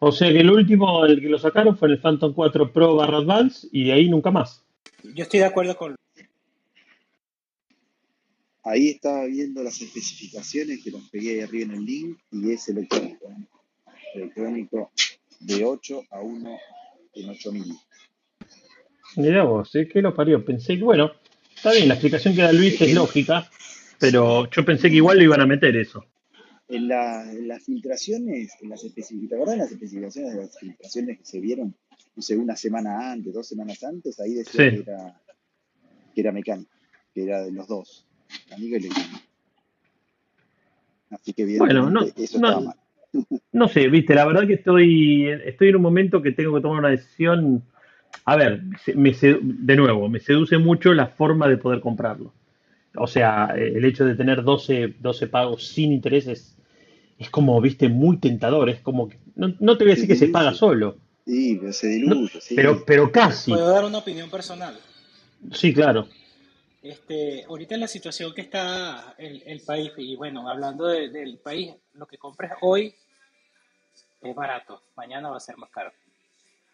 [0.00, 3.18] O sea que el último, el que lo sacaron fue el Phantom 4 Pro barra
[3.18, 4.64] Advance y de ahí nunca más.
[5.02, 5.96] Yo estoy de acuerdo con...
[8.70, 13.26] Ahí estaba viendo las especificaciones que las pegué arriba en el link y es electrónico.
[13.30, 13.46] ¿eh?
[14.14, 14.90] Electrónico
[15.40, 16.58] de 8 a 1
[17.14, 17.74] en 8000.
[19.16, 19.88] Mirá vos, ¿eh?
[19.90, 20.44] ¿Qué lo parió?
[20.44, 21.10] Pensé que, bueno,
[21.54, 23.50] está bien, la explicación que da Luis Es es que lúgica,
[23.98, 26.04] pero yo pensé que igual lo iban a meter eso.
[26.68, 30.58] en, la- en las filtraciones, en las especificaciones, ¿te acordás de las especificaciones de las
[30.58, 31.74] filtraciones que se vieron,
[32.14, 34.20] no sé, una semana antes, dos semanas antes?
[34.20, 35.20] Ahí decía que era,
[36.14, 36.70] que era mecánico,
[37.14, 38.04] que era de los dos,
[41.10, 42.76] Así que Bueno, no, eso estaba no, mal.
[43.52, 46.80] no sé, viste, la verdad que estoy, estoy en un momento que tengo que tomar
[46.80, 47.62] una decisión.
[48.24, 48.62] A ver,
[48.94, 52.32] me sedu- de nuevo, me seduce mucho la forma de poder comprarlo.
[52.96, 56.56] O sea, el hecho de tener 12, 12 pagos sin intereses
[57.18, 58.68] es como, viste, muy tentador.
[58.68, 61.56] Es como, que- no, no te voy a Se decir que se paga solo, sí,
[61.60, 62.54] pero se no, diluye, sí.
[62.54, 63.52] pero, pero casi.
[63.52, 64.78] ¿Puedo dar una opinión personal?
[65.52, 66.08] Sí, claro.
[66.82, 72.06] Este, ahorita la situación que está el, país, y bueno, hablando de- del país, lo
[72.06, 72.94] que compres hoy
[74.22, 75.92] es barato, mañana va a ser más caro.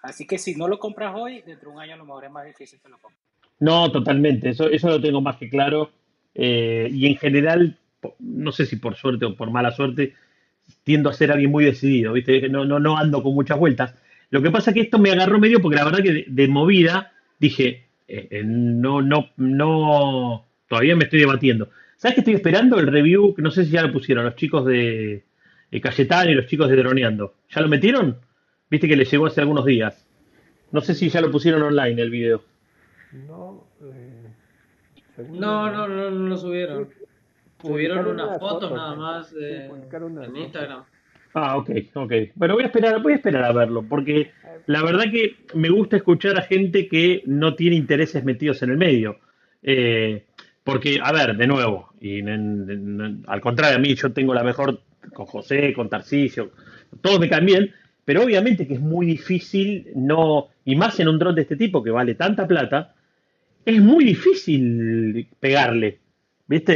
[0.03, 2.31] Así que si no lo compras hoy, dentro de un año a lo mejor es
[2.31, 3.23] más difícil que lo compres.
[3.61, 5.91] No, totalmente, eso, eso lo tengo más que claro.
[6.35, 7.79] eh, y en general,
[8.19, 10.15] no sé si por suerte o por mala suerte,
[10.83, 12.49] tiendo a ser alguien muy decidido, ¿viste?
[12.49, 13.95] No, no, no ando con muchas vueltas.
[14.31, 17.13] Lo que pasa es que esto me agarró medio porque la verdad que de movida
[17.39, 21.71] dije, eh, eh, no, no, no, todavía me estoy debatiendo.
[21.97, 22.79] ¿Sabes qué estoy esperando?
[22.79, 25.25] El review, que no sé si ya lo pusieron los chicos de
[25.71, 27.35] eh, Cayetano y los chicos de Droneando.
[27.51, 28.19] ¿Ya lo metieron?
[28.71, 30.07] Viste que les llegó hace algunos días.
[30.73, 32.43] No sé si ya lo pusieron online el video.
[33.29, 34.29] No, eh,
[35.31, 36.89] No, no, no, no lo subieron.
[37.63, 40.37] Subieron unas fotos nada más de- en.
[40.37, 40.83] Instagram.
[41.33, 42.13] Ah, ok, ok.
[42.35, 44.33] Bueno, voy a esperar, voy a esperar a verlo, porque
[44.67, 48.77] la verdad que me gusta escuchar a gente que no tiene intereses metidos en el
[48.77, 49.19] medio.
[49.63, 50.25] Eh,
[50.63, 54.33] porque, a ver, de nuevo, y en- en- en- al contrario a mí, yo tengo
[54.35, 54.81] la mejor
[55.13, 56.53] con José, con Tarcisio,
[57.03, 57.73] todos me caen bien,
[58.05, 61.83] pero obviamente que es muy difícil no, y más en un dron de este tipo
[61.83, 62.95] que vale tanta plata,
[63.65, 65.99] es muy difícil pegarle,
[66.47, 66.75] ¿viste?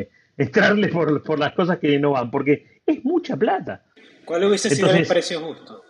[0.00, 3.84] Eh, entrarle por, por las cosas que no van, porque es mucha plata.
[4.24, 5.82] ¿Cuál hubiese sido el precio justo?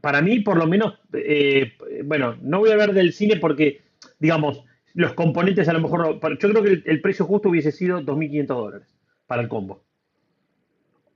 [0.00, 1.72] Para mí, por lo menos, eh,
[2.04, 3.80] bueno, no voy a hablar del cine porque,
[4.18, 8.00] digamos, los componentes a lo mejor, yo creo que el, el precio justo hubiese sido
[8.00, 8.88] 2.500 dólares
[9.26, 9.84] para el combo.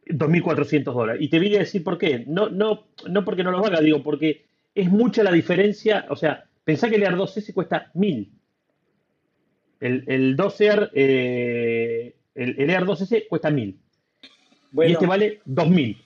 [0.06, 1.22] 2.400 dólares.
[1.22, 2.24] Y te voy a decir por qué.
[2.26, 6.06] No, no, no porque no los valga, digo, porque es mucha la diferencia.
[6.10, 8.28] O sea, pensá que el Air 2S cuesta 1.000.
[9.80, 13.76] El, el 2R, eh, el, el Air 2S cuesta 1.000.
[14.74, 15.96] Y este vale 2.000.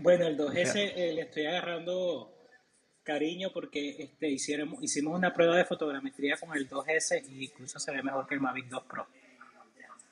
[0.00, 2.34] bueno, el O sea, 2S eh, le estoy agarrando
[3.02, 7.90] cariño porque este, hicieron, hicimos una prueba de fotogrametría con el 2S y incluso se
[7.92, 9.06] ve mejor que el Mavic 2 Pro.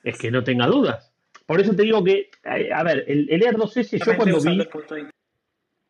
[0.03, 1.11] Es que no tenga dudas.
[1.45, 4.57] Por eso te digo que, eh, a ver, el, el Air 2S, yo cuando vi,
[4.57, 5.09] de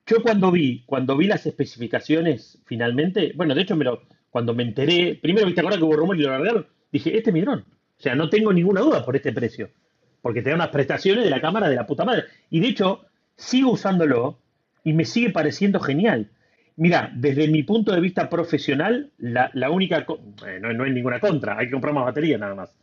[0.05, 4.63] yo cuando vi, cuando vi las especificaciones finalmente, bueno, de hecho, me lo- cuando me
[4.63, 6.67] enteré, primero, ¿viste acuerdas que hubo rumor y lo largaron?
[6.91, 7.59] Dije, este es mi dron.
[7.59, 9.69] O sea, no tengo ninguna duda por este precio.
[10.21, 12.25] Porque te da unas prestaciones de la cámara de la puta madre.
[12.49, 13.05] Y de hecho,
[13.37, 14.39] sigo usándolo
[14.83, 16.31] y me sigue pareciendo genial.
[16.75, 20.05] Mira, desde mi punto de vista profesional, la, la única,
[20.45, 22.75] eh, no, no hay ninguna contra, hay que comprar más batería nada más.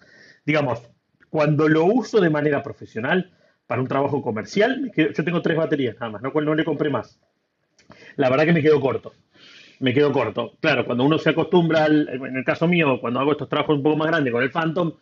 [0.45, 0.83] Digamos,
[1.31, 3.31] cuando lo uso de manera profesional,
[3.67, 7.19] para un trabajo comercial, yo tengo tres baterías nada más, no, no le compré más.
[8.17, 9.12] La verdad que me quedo corto.
[9.81, 10.55] Me quedo corto.
[10.61, 13.83] Claro, cuando uno se acostumbra, al- en el caso mío, cuando hago estos trabajos un
[13.83, 14.93] poco más grandes con el Phantom,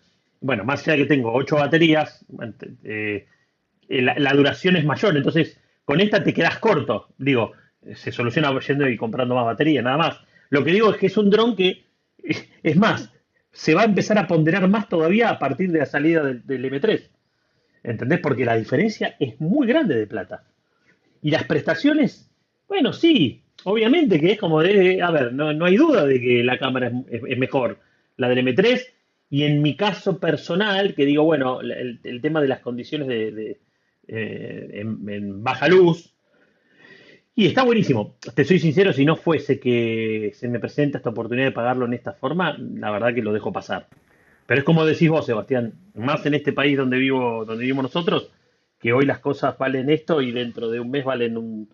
[0.40, 2.24] bueno, más allá de que tengo ocho baterías,
[2.84, 3.26] eh,
[4.00, 5.16] la, la duración es mayor.
[5.16, 7.08] Entonces, con esta te quedas corto.
[7.18, 7.52] Digo,
[7.82, 10.20] eh, se soluciona yendo y comprando más batería, nada más.
[10.50, 11.84] Lo que digo es que es un dron que,
[12.22, 13.12] eh, es más,
[13.50, 16.64] se va a empezar a ponderar más todavía a partir de la salida del, del
[16.64, 17.10] M3.
[17.82, 18.20] ¿Entendés?
[18.20, 20.44] Porque la diferencia es muy grande de plata.
[21.20, 22.30] Y las prestaciones,
[22.68, 26.42] bueno, sí, obviamente que es como de, a ver, no, no hay duda de que
[26.42, 27.78] la cámara es, mejor,
[28.16, 28.82] la del M3,
[29.30, 33.58] y en mi caso personal, que digo, bueno, el, tema de las condiciones de,
[34.08, 36.14] eh, en, baja luz,
[37.34, 38.16] y está buenísimo.
[38.34, 41.94] Te soy sincero, si no fuese que se me presenta esta oportunidad de pagarlo en
[41.94, 43.88] esta forma, la verdad que lo dejo pasar.
[44.46, 48.30] Pero es como decís vos, Sebastián, más en este país donde vivo, donde vivimos nosotros,
[48.78, 51.68] que hoy las cosas valen esto y dentro de un mes valen un,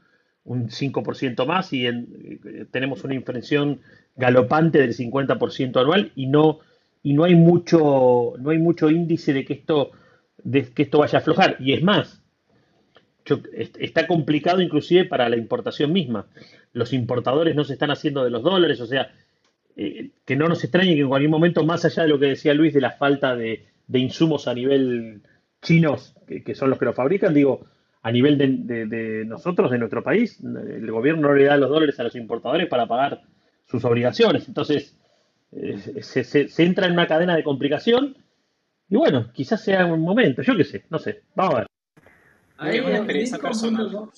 [0.49, 3.81] un 5% más y eh, tenemos una inflación
[4.17, 6.61] galopante del 50% anual y no
[7.03, 9.93] y no hay mucho no hay mucho índice de que esto
[10.45, 12.23] de que esto vaya a aflojar y es más
[13.79, 16.27] está complicado inclusive para la importación misma
[16.73, 19.11] los importadores no se están haciendo de los dólares o sea
[19.77, 22.53] eh, que no nos extrañe que en cualquier momento, más allá de lo que decía
[22.53, 25.23] Luis de la falta de, de insumos a nivel
[25.63, 27.65] chinos, que, son los que lo fabrican, digo,
[28.03, 32.01] a nivel de, de- nosotros, de nuestro país, el gobierno no le da los dólares
[32.01, 33.23] a los importadores para pagar
[33.67, 34.49] sus obligaciones.
[34.49, 34.99] Entonces,
[35.53, 38.17] eh, se- se entra en una cadena de complicación
[38.89, 41.67] y bueno, quizás sea un momento, yo qué sé, no sé, vamos a ver.
[42.57, 44.11] Ahí Es una en experiencia personal.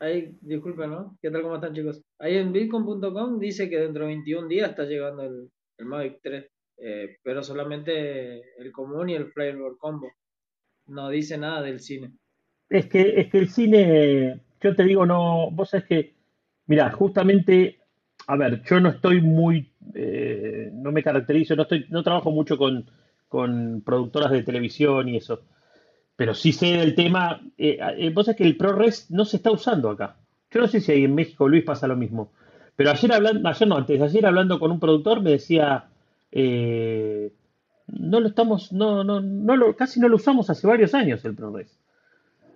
[0.00, 1.16] ahí, disculpen, ¿no?
[1.22, 2.02] ¿Qué tal, cómo están, chicos?
[2.18, 6.46] Ahí en bitcoin.com dice que dentro de 21 días está llegando el, el Mavic 3,
[6.78, 10.10] eh, pero solamente el común y el Flavor Combo.
[10.86, 12.12] No dice nada del cine.
[12.68, 16.14] Es que, es que el cine, yo te digo, no, vos sabés que,
[16.66, 17.78] mira, justamente,
[18.26, 22.56] a ver, yo no estoy muy, eh, no me caracterizo, no estoy, no trabajo mucho
[22.56, 22.86] con,
[23.28, 25.42] con productoras de televisión y eso,
[26.16, 27.40] pero sí sé del tema.
[27.58, 30.16] Eh, eh, vos sabés que el ProRes no se está usando acá.
[30.50, 32.32] Yo no sé si ahí en México, Luis, pasa lo mismo.
[32.76, 35.86] Pero ayer hablando, ayer no, antes, ayer hablando con un productor me decía,
[36.30, 37.32] eh,
[37.86, 41.34] no lo estamos, no, no, no lo, casi no lo usamos hace varios años el
[41.34, 41.78] ProRes.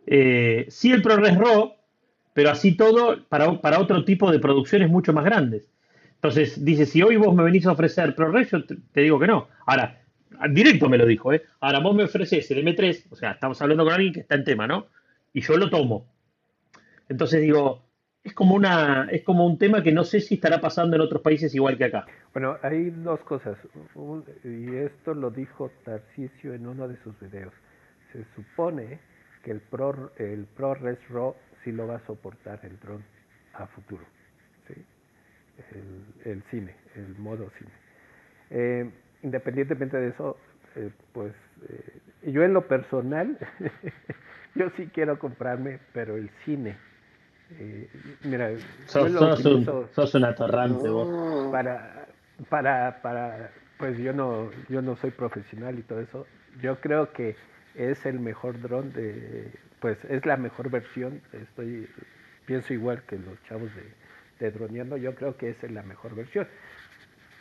[0.06, 1.72] Sí el ProRes RAW,
[2.32, 5.70] pero así todo para, para otro tipo de producciones mucho más grandes.
[6.26, 9.46] Entonces, dice, si hoy vos me venís a ofrecer ProRes, yo te, digo que no.
[9.64, 10.02] Ahora,
[10.50, 11.44] directo me lo dijo, ¿eh?
[11.60, 14.42] Ahora vos me ofreces el M3, o sea, estamos hablando con alguien que está en
[14.42, 14.88] tema, ¿no?
[15.32, 16.08] Y yo lo tomo.
[17.08, 17.84] Entonces digo,
[18.24, 21.22] es como una, es como un tema que no sé si estará pasando en otros
[21.22, 22.06] países igual que acá.
[22.32, 23.56] Bueno, hay dos cosas,
[24.42, 27.54] y esto lo dijo Tarcisio en uno de sus videos.
[28.12, 28.98] Se supone
[29.44, 33.04] que el Pro, el ProRes RAW sí lo va a soportar el dron
[33.54, 34.15] a futuro.
[35.72, 37.70] El, el cine, el modo cine.
[38.50, 38.90] Eh,
[39.22, 40.36] independientemente de eso,
[40.76, 41.32] eh, pues
[41.68, 43.38] eh, yo en lo personal,
[44.54, 46.76] yo sí quiero comprarme, pero el cine.
[47.58, 47.88] eh,
[48.24, 48.50] mira,
[48.86, 49.10] Sos,
[49.44, 51.52] un, sos un atorrante vos.
[51.52, 52.06] para,
[52.48, 56.26] para, para, pues yo no, yo no soy profesional y todo eso.
[56.60, 57.36] Yo creo que
[57.74, 61.20] es el mejor dron de, pues es la mejor versión.
[61.32, 61.88] Estoy,
[62.46, 63.82] pienso igual que los chavos de,
[64.38, 64.96] de droneando.
[64.96, 66.46] Yo creo que es la mejor versión.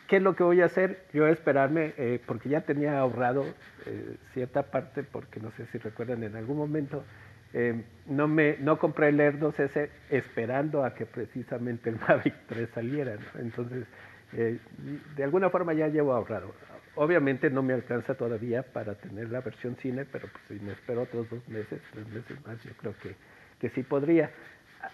[0.06, 1.02] ¿Qué es lo que voy a hacer?
[1.12, 3.44] Yo esperarme, eh, porque ya tenía ahorrado
[3.86, 7.04] eh, cierta parte, porque no sé si recuerdan en algún momento,
[7.52, 12.68] eh, no me no compré el Air 2S esperando a que precisamente el Mavic 3
[12.72, 13.16] saliera.
[13.38, 13.84] Entonces,
[14.32, 16.52] de alguna forma ya llevo ahorrado.
[16.96, 21.02] Obviamente no me alcanza todavía para tener la versión cine, pero pues, si me espero
[21.02, 23.14] otros dos meses, tres meses más, yo creo que,
[23.60, 24.30] que sí podría.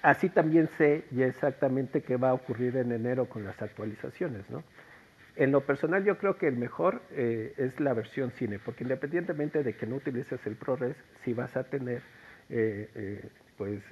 [0.03, 4.63] Así también sé ya exactamente qué va a ocurrir en enero con las actualizaciones, ¿no?
[5.35, 9.63] En lo personal yo creo que el mejor eh, es la versión cine, porque independientemente
[9.63, 12.03] de que no utilices el ProRes, si vas a tener,
[12.51, 13.83] eh, eh, pues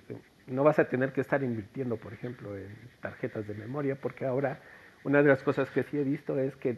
[0.47, 2.69] no vas a tener que estar invirtiendo, por ejemplo, en
[3.01, 4.61] tarjetas de memoria, porque ahora
[5.03, 6.77] una de las cosas que sí he visto es que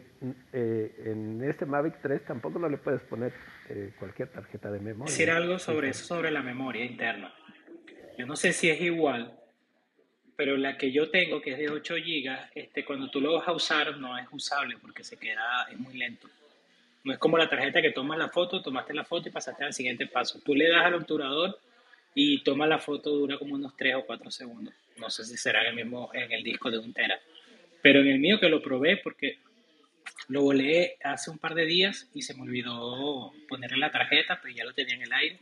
[0.53, 3.33] eh, en este Mavic 3 tampoco no le puedes poner
[3.69, 5.11] eh, cualquier tarjeta de memoria.
[5.11, 7.33] decir algo sobre eso, sobre la memoria interna.
[8.17, 9.31] Yo no sé si es igual,
[10.35, 13.47] pero la que yo tengo, que es de 8 GB, este, cuando tú lo vas
[13.47, 16.27] a usar no es usable porque se queda, es muy lento.
[17.03, 19.73] No es como la tarjeta que tomas la foto, tomaste la foto y pasaste al
[19.73, 20.39] siguiente paso.
[20.43, 21.59] Tú le das al obturador
[22.15, 24.73] y toma la foto, dura como unos 3 o 4 segundos.
[24.97, 27.19] No sé si será el mismo en el disco de un tera.
[27.81, 29.39] Pero en el mío que lo probé porque
[30.29, 34.53] lo volé hace un par de días y se me olvidó ponerle la tarjeta, pero
[34.53, 35.39] ya lo tenía en el aire.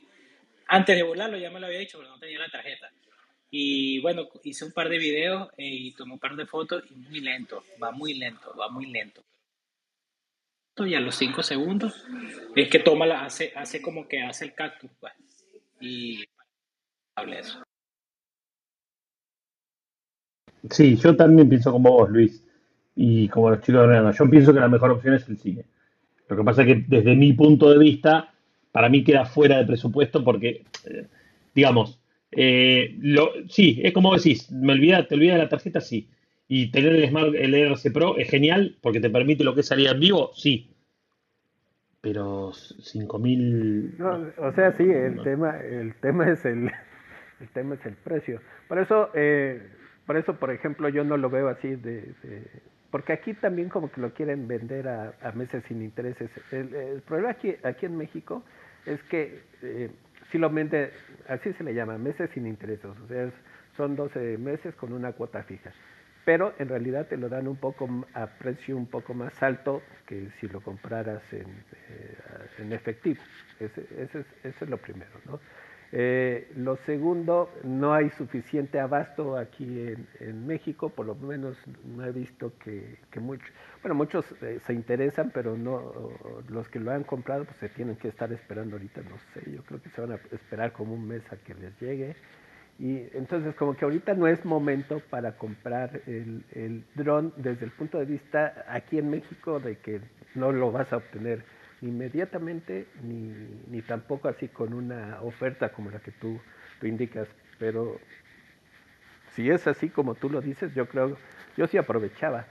[0.73, 2.89] Antes de volarlo ya me lo había dicho, pero no tenía la tarjeta.
[3.49, 6.95] Y bueno, hice un par de videos eh, y tomé un par de fotos y
[6.95, 9.21] muy lento, va muy lento, va muy lento.
[10.77, 12.05] Y a los 5 segundos
[12.55, 15.11] es que toma la, hace, hace como que hace el cactus, pues.
[15.81, 16.23] Y
[17.15, 17.61] hable eso.
[20.69, 22.41] Sí, yo también pienso como vos, Luis,
[22.95, 24.13] y como los chicos de Real.
[24.13, 25.65] Yo pienso que la mejor opción es el cine.
[26.29, 28.30] Lo que pasa es que desde mi punto de vista,
[28.71, 31.07] para mí queda fuera de presupuesto porque, eh,
[31.55, 31.99] digamos,
[32.31, 36.09] eh, lo, sí, es como decís, me olvida, te olvidas de la tarjeta, sí.
[36.47, 39.67] Y tener el Smart, el RC Pro es genial porque te permite lo que es
[39.67, 40.69] salir en vivo, sí.
[42.01, 46.71] Pero 5000, No, o sea, sí, el tema, el tema es el,
[47.39, 48.41] el tema es el precio.
[48.67, 49.61] Por eso, eh,
[50.05, 52.47] por eso, por ejemplo, yo no lo veo así de, de-
[52.89, 56.29] porque aquí también como que lo quieren vender a, a meses sin intereses.
[56.51, 58.43] El, el problema aquí, aquí en México
[58.85, 59.89] es que eh,
[60.31, 60.91] si lo vende,
[61.27, 62.85] así se le llama, meses sin intereses.
[62.85, 63.29] O sea,
[63.77, 65.71] son 12 meses con una cuota fija.
[66.23, 70.29] Pero en realidad te lo dan un poco a precio un poco más alto que
[70.39, 71.47] si lo compraras en,
[71.89, 72.17] eh,
[72.59, 73.21] en efectivo.
[73.59, 75.39] Ese, ese es, eso es lo primero, ¿no?
[75.93, 82.11] Eh, lo segundo, no hay suficiente abasto aquí en, México, por lo menos no he
[82.13, 83.49] visto que, que muchos,
[83.81, 85.93] bueno, muchos eh, se interesan, pero no,
[86.47, 89.63] los que lo han comprado pues se tienen que estar esperando ahorita, no sé, yo
[89.63, 92.15] creo que se van a esperar como un mes a que les llegue.
[92.79, 97.71] Y entonces como que ahorita no es momento para comprar el, el dron desde el
[97.71, 100.01] punto de vista aquí en México de que
[100.35, 101.43] no lo vas a obtener
[101.81, 103.33] inmediatamente ni,
[103.69, 106.39] ni tampoco así con una oferta como la que tú,
[106.79, 107.27] tú indicas.
[107.59, 107.99] Pero
[109.35, 111.17] si es así como tú lo dices, yo creo,
[111.57, 112.45] yo sí aprovechaba.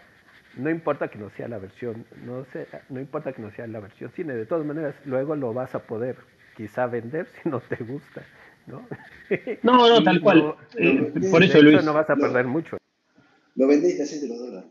[0.57, 3.81] No importa que no sea la versión, no, sé, no importa que no sea la
[3.81, 6.16] versión cine, de todas maneras luego lo vas a poder
[6.57, 8.22] quizá vender si no te gusta,
[8.66, 8.87] ¿no?
[9.62, 10.39] No, no, tal cual.
[10.39, 12.78] no, Eh, Lo por eso, eso Luis, no vas a lo, perder mucho.
[13.57, 14.70] lo vendés y te haces de los dólares.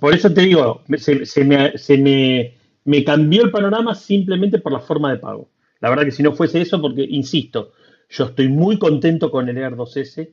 [0.00, 5.50] Por eso te digo, se, me, cambió el panorama simplemente por la forma de pago.
[5.80, 7.72] La verdad que si no fuese eso, porque, insisto,
[8.08, 10.32] yo estoy muy contento con el Air 2S,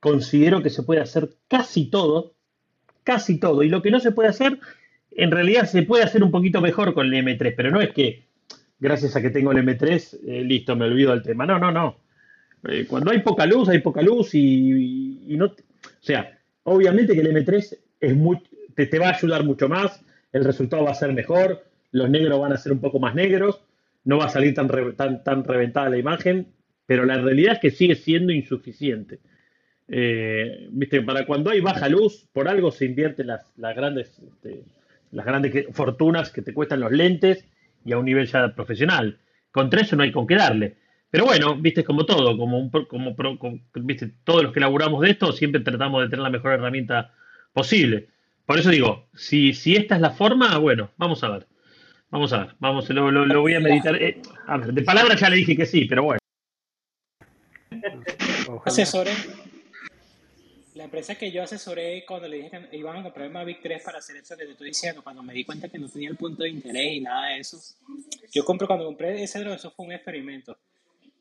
[0.00, 2.34] considero que se puede hacer casi todo,
[3.02, 4.58] casi todo, y lo que no se puede hacer,
[5.10, 8.26] en realidad se puede hacer un poquito mejor con el M3, pero no es que
[8.78, 11.46] gracias a que tengo el M3, eh, listo, me olvido del tema.
[11.46, 11.96] No, no, no.
[12.68, 15.46] Eh, cuando hay poca luz, hay poca luz y- y no.
[15.46, 15.52] O
[16.00, 18.38] sea, obviamente que el M3 es muy,
[18.74, 22.40] te, te va a ayudar mucho más, el resultado va a ser mejor, los negros
[22.40, 23.60] van a ser un poco más negros,
[24.04, 26.48] no va a salir tan, tan, tan reventada la imagen,
[26.86, 29.20] pero la realidad es que sigue siendo insuficiente.
[29.88, 34.62] Eh, viste, para cuando hay baja luz, por algo se invierten las, las grandes, este,
[35.12, 37.44] las grandes fortunas que te cuestan los lentes
[37.84, 39.18] y a un nivel ya profesional.
[39.52, 40.76] Contra eso no hay con qué darle.
[41.10, 45.00] Pero bueno, viste, como todo, como, un, como, pro- como, viste, todos los que laburamos
[45.02, 47.12] de esto, siempre tratamos de tener la mejor herramienta
[47.52, 48.08] posible.
[48.46, 51.46] Por eso digo, si, si esta es la forma, bueno, vamos a ver.
[52.10, 54.00] Vamos a ver, vamos, lo, lo- lo voy a meditar.
[54.00, 56.18] Eh, a ver, de palabra ya le dije que sí, pero bueno.
[58.48, 58.60] Ojalá.
[58.66, 59.12] asesoré.
[60.74, 63.82] La empresa que yo asesoré cuando le dije que iban a comprar el Mavic 3
[63.82, 66.16] para hacer eso que te estoy diciendo, cuando me di cuenta que no tenía el
[66.16, 67.58] punto de interés y nada de eso.
[68.32, 70.58] Yo compré, cuando compré ese drone, eso fue un experimento.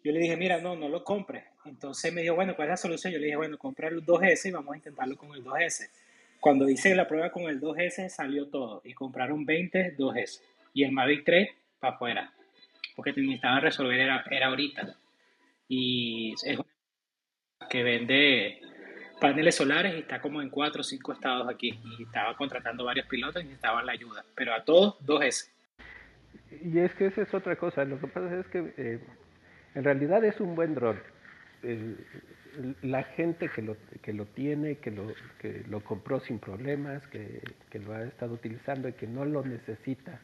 [0.03, 1.43] Yo le dije, mira, no, no lo compres.
[1.65, 3.13] Entonces me dijo, bueno, ¿cuál es la solución?
[3.13, 5.88] Yo le dije, bueno, compra el 2S y vamos a intentarlo con el 2S.
[6.43, 10.41] Cuando hice la prueba con el 2S salió todo y compraron 20 2S
[10.73, 12.33] y el Mavic 3 para afuera,
[12.97, 14.93] porque necesitaban resolver era, era ahorita.
[15.69, 18.59] Y es una que vende
[19.21, 23.07] paneles solares y está como en cuatro o cinco estados aquí y estaba contratando varios
[23.07, 25.49] pilotos y necesitaban la ayuda, pero a todos 2S.
[26.61, 27.85] Y es que esa es otra cosa.
[27.85, 28.99] Lo que pasa es que eh,
[29.75, 30.99] en realidad es un buen dron.
[31.63, 32.05] El-
[32.81, 35.07] la gente que lo, que lo tiene, que lo,
[35.39, 39.43] que lo compró sin problemas, que, que lo ha estado utilizando y que no lo
[39.43, 40.19] necesita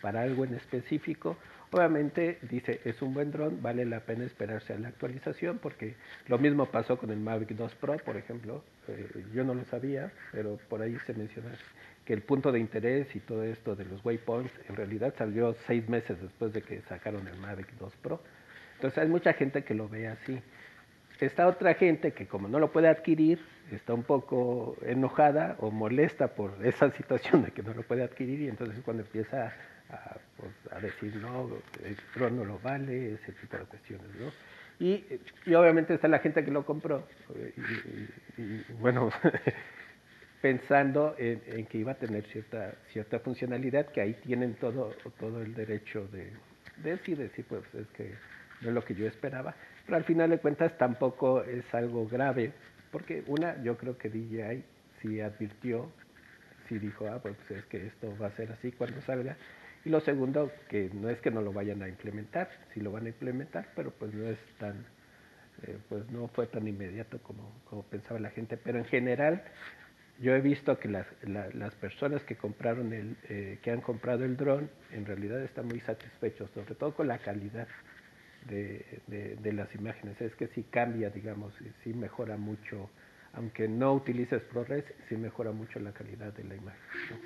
[0.00, 1.36] para algo en específico,
[1.70, 5.94] obviamente dice, es un buen dron, vale la pena esperarse a la actualización, porque
[6.28, 8.62] lo mismo pasó con el Mavic 2 Pro, por ejemplo.
[8.88, 11.50] Eh, yo no lo sabía, pero por ahí se menciona
[12.04, 15.88] que el punto de interés y todo esto de los waypoints en realidad salió seis
[15.88, 18.20] meses después de que sacaron el Mavic 2 Pro.
[18.74, 20.42] Entonces hay mucha gente que lo ve así.
[21.22, 23.38] Está otra gente que como no lo puede adquirir,
[23.70, 28.40] está un poco enojada o molesta por esa situación de que no lo puede adquirir
[28.40, 29.52] y entonces cuando empieza
[29.88, 31.48] a, pues, a decir, no,
[31.84, 34.32] el dron no lo vale, ese tipo de cuestiones, ¿no?
[34.84, 35.04] Y,
[35.46, 37.06] y obviamente está la gente que lo compró
[37.36, 37.54] eh,
[38.38, 39.08] y, bueno,
[40.42, 45.40] pensando en, en que iba a tener cierta cierta funcionalidad que ahí tienen todo todo
[45.40, 46.32] el derecho de,
[46.78, 48.12] de decir decir pues es que
[48.60, 49.54] no es lo que yo esperaba
[49.84, 52.52] pero al final de cuentas tampoco es algo grave
[52.90, 54.64] porque una yo creo que DJI
[55.00, 55.90] sí advirtió
[56.68, 59.36] sí dijo ah pues es que esto va a ser así cuando salga
[59.84, 63.06] y lo segundo que no es que no lo vayan a implementar sí lo van
[63.06, 64.84] a implementar pero pues no es tan
[65.62, 68.56] eh, pues no fue tan inmediato como, como pensaba la gente.
[68.56, 69.42] Pero en general
[70.18, 74.24] yo he visto que las, la- las personas que compraron el, eh, que han comprado
[74.24, 77.68] el dron, en realidad están muy satisfechos, sobre todo con la calidad
[78.48, 80.20] de, de- de las imágenes.
[80.20, 82.90] Es que sí cambia, digamos, y sí mejora mucho,
[83.34, 86.80] aunque no utilices ProRes, sí mejora mucho la calidad de la imagen.
[87.10, 87.16] ¿no?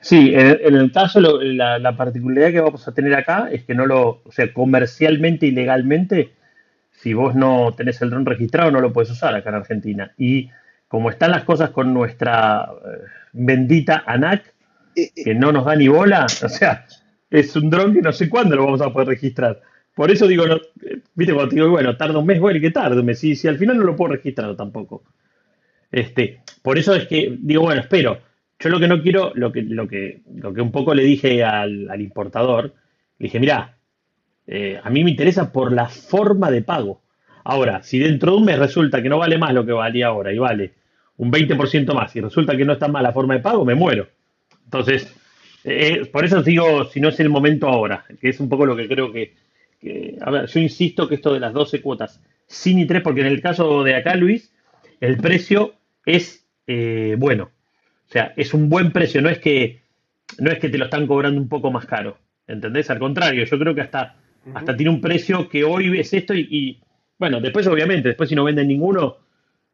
[0.00, 3.64] Sí, en, en el caso, lo- la, la particularidad que vamos a tener acá es
[3.64, 6.32] que no lo, o sea, comercialmente y legalmente,
[6.92, 10.12] si vos no tenés el dron registrado, no lo puedes usar acá en Argentina.
[10.18, 10.50] Y
[10.88, 12.98] como están las cosas con nuestra eh,
[13.32, 14.52] bendita ANAC,
[14.96, 16.84] Eh, eh, que no nos da ni bola, o sea,
[17.30, 19.60] es un dron que no sé cuándo lo vamos a poder registrar.
[19.94, 22.70] Por eso digo, eh, viste, cuando te digo, bueno, tarda un mes, bueno, ¿y qué
[22.70, 23.14] tarda un?
[23.14, 25.02] Si, al final no lo puedo registrar tampoco.
[25.90, 28.18] Este, por eso es que digo, bueno, espero.
[28.58, 31.42] Yo lo que no quiero, lo que, lo que, lo que un poco le dije
[31.42, 32.72] al, al importador,
[33.18, 33.76] le dije, mira,
[34.82, 37.02] a mí me interesa por la forma de pago.
[37.44, 40.32] Ahora, si dentro de un mes resulta que no vale más lo que valía ahora
[40.32, 40.74] y vale
[41.16, 44.08] un 20% más y resulta que no está mal la forma de pago, me muero.
[44.64, 45.14] Entonces,
[45.64, 48.74] eh, por eso digo, si no es el momento ahora, que es un poco lo
[48.76, 49.34] que creo que,
[49.82, 53.26] que- a ver, yo insisto que esto de las 12 cuotas sin interés, porque en
[53.26, 54.52] el caso de acá, Luis,
[55.00, 55.74] el precio
[56.06, 57.50] es eh, bueno.
[58.08, 59.80] O sea, es un buen precio, no es que
[60.38, 62.88] no es que te lo están cobrando un poco más caro, ¿entendés?
[62.90, 64.16] Al contrario, yo creo que hasta,
[64.54, 66.80] hasta tiene un precio que hoy ves esto y, y,
[67.18, 69.16] bueno, después obviamente, después si no venden ninguno,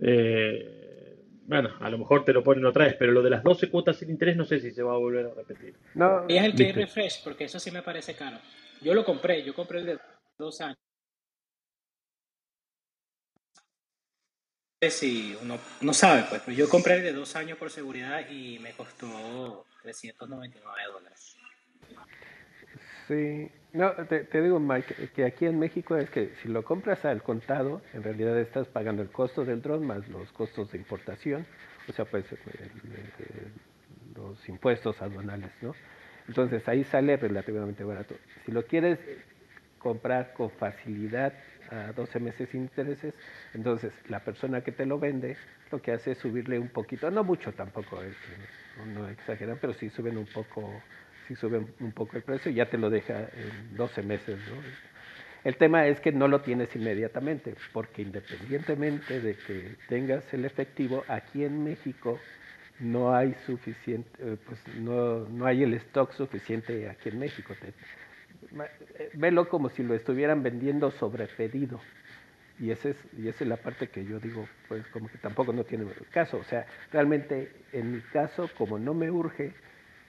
[0.00, 3.68] eh, bueno, a lo mejor te lo ponen otra vez, pero lo de las 12
[3.68, 5.74] cuotas sin interés no sé si se va a volver a repetir.
[5.94, 8.38] No, Y es el que refresh, porque eso sí me parece caro.
[8.80, 9.98] Yo lo compré, yo compré el de
[10.38, 10.76] dos años.
[14.80, 17.70] No sé si uno no sabe, pues, pero yo compré el de dos años por
[17.70, 21.36] seguridad y me costó 399 dólares.
[23.08, 27.04] Sí, no, te, te digo, Mike, que aquí en México es que si lo compras
[27.06, 31.44] al contado, en realidad estás pagando el costo del dron más los costos de importación,
[31.88, 33.52] o sea, pues el- el-
[34.14, 35.74] los impuestos aduanales, ¿no?
[36.28, 38.14] Entonces ahí sale relativamente barato.
[38.44, 38.98] Si lo quieres
[39.78, 41.32] comprar con facilidad
[41.70, 43.14] a 12 meses sin intereses,
[43.54, 45.36] entonces la persona que te lo vende
[45.70, 48.14] lo que hace es subirle un poquito, no mucho tampoco, es,
[48.94, 50.80] no exageran, pero sí suben un poco,
[51.26, 54.88] sí suben un poco el precio y ya te lo deja en 12 meses, ¿no?
[55.44, 61.04] El tema es que no lo tienes inmediatamente, porque independientemente de que tengas el efectivo,
[61.08, 62.18] aquí en México
[62.80, 67.54] no hay suficiente, eh, pues no, no hay el stock suficiente aquí en México.
[67.62, 71.80] Eh, velo como si lo estuvieran vendiendo sobre pedido.
[72.60, 75.52] Y, ese es, y esa es la parte que yo digo, pues como que tampoco
[75.52, 76.38] no tiene caso.
[76.38, 79.52] O sea, realmente en mi caso, como no me urge,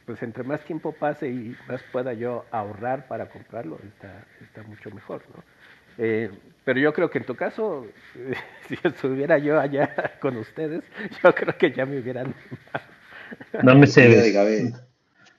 [0.05, 4.89] pues entre más tiempo pase y más pueda yo ahorrar para comprarlo, está, está mucho
[4.89, 5.43] mejor, ¿no?
[5.99, 6.31] Eh,
[6.63, 7.85] pero yo creo que en tu caso,
[8.67, 10.83] si estuviera yo allá con ustedes,
[11.23, 12.33] yo creo que ya me hubieran...
[13.63, 14.33] no me cebes.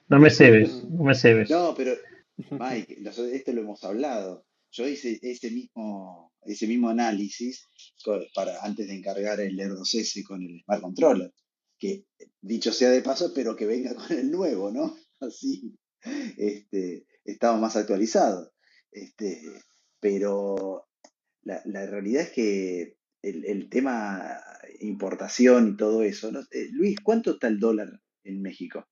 [0.08, 1.50] No me cebes, no me cebes.
[1.50, 1.92] No, pero
[2.50, 2.98] Mike,
[3.32, 4.44] esto lo hemos hablado.
[4.72, 7.68] Yo hice ese mismo, ese mismo análisis
[8.34, 11.32] para, antes de encargar el Air 2S con el Smart Controller,
[11.78, 12.04] que
[12.40, 14.96] dicho sea de paso, pero que venga con el nuevo, ¿no?
[15.20, 15.74] Así
[16.36, 18.50] este, estamos más actualizados.
[18.92, 19.40] Este,
[20.01, 20.86] pero
[21.42, 24.40] la, realidad es que el, tema
[24.80, 26.40] importación y todo eso, ¿no?
[26.51, 28.86] Eh, Luis, ¿cuánto está el dólar en México?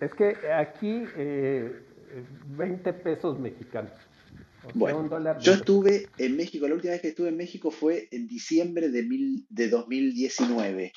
[0.00, 1.72] Es que aquí eh,
[2.56, 3.92] 20 pesos mexicanos.
[4.74, 5.08] bueno,
[5.40, 9.02] yo estuve en México, la última vez que estuve en México fue en diciembre de,
[9.02, 10.92] mil, de 2019.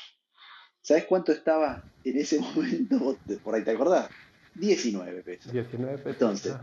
[0.81, 3.17] ¿Sabes cuánto estaba en ese momento?
[3.43, 4.09] Por ahí te acordás.
[4.55, 5.51] 19 pesos.
[5.51, 6.11] 19 pesos.
[6.13, 6.53] Entonces,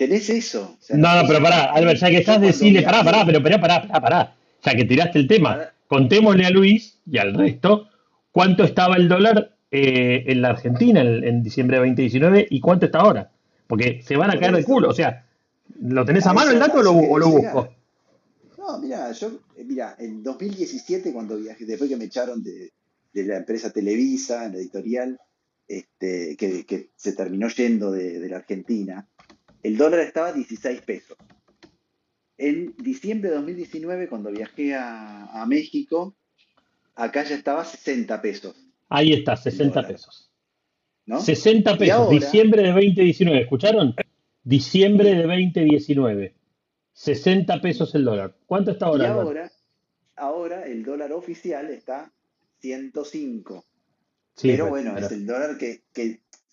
[0.00, 0.78] tenés eso.
[0.94, 4.00] no, no, pero pará, Albert, ya que estás, decirle, pará, pará, pero pará, pará, pará,
[4.00, 4.34] pará.
[4.64, 7.86] Ya que tiraste el tema, contémosle a Luis y al resto
[8.32, 13.00] cuánto estaba el dólar eh, en la Argentina en, diciembre de 2019 y cuánto está
[13.00, 13.30] ahora.
[13.66, 14.88] Porque se van a caer de culo.
[14.88, 15.26] O sea,
[15.82, 17.68] ¿lo tenés a mano el dato o lo, busco?
[18.56, 22.72] No, mira, yo, eh, mira, en 2017 cuando viajé, después que me echaron de,
[23.12, 25.20] la empresa Televisa, en la editorial,
[25.68, 29.06] este, que, se terminó yendo de, la Argentina,
[29.62, 31.16] el dólar estaba a 16 pesos.
[32.38, 36.14] En diciembre de 2019, cuando viajé a, a México,
[36.94, 38.56] acá ya estaba a 60 pesos.
[38.88, 40.30] Ahí está, 60 pesos.
[41.06, 41.20] ¿No?
[41.20, 43.94] 60 pesos, diciembre de 2019, ¿escucharon?
[44.42, 46.34] Diciembre de 2019.
[46.92, 48.36] 60 pesos el dólar.
[48.46, 49.04] ¿Cuánto está ahora?
[49.04, 49.52] Y ahora,
[50.16, 52.12] ahora el dólar oficial está
[52.60, 53.64] 105.
[54.42, 55.82] Pero bueno, es el dólar que,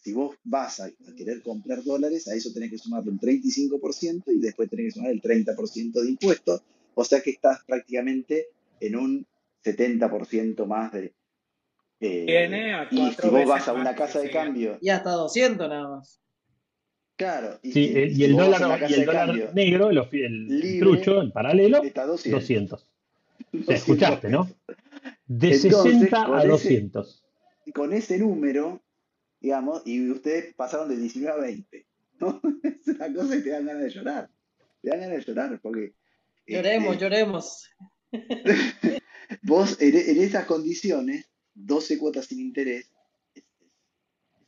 [0.01, 4.39] si vos vas a querer comprar dólares, a eso tenés que sumarle un 35% y
[4.39, 6.61] después tenés que sumar el 30% de impuestos.
[6.95, 8.47] O sea que estás prácticamente
[8.79, 9.27] en un
[9.63, 11.13] 70% más de,
[11.99, 14.77] eh, a y si vos vas a una casa de cambio.
[14.81, 16.21] Y hasta 200 nada más.
[17.15, 17.59] Claro.
[17.63, 21.81] Y, sí, eh, y el dólar, y el dólar negro, el, el trucho, el paralelo,
[21.81, 22.39] está 200.
[22.39, 22.89] 200.
[23.69, 24.47] escuchaste, ¿no?
[25.25, 27.23] De 60 a 200.
[27.73, 28.81] con ese número,
[29.39, 31.87] digamos, y ustedes pasaron de 19 a 20.
[32.19, 32.41] ¿no?
[32.63, 34.29] Es una cosa que te dan ganas de llorar.
[34.81, 35.93] Te dan ganas de llorar porque.
[36.45, 37.69] Lloremos, este, lloremos.
[39.43, 42.89] vos en, en esas condiciones 12 cuotas sin interés,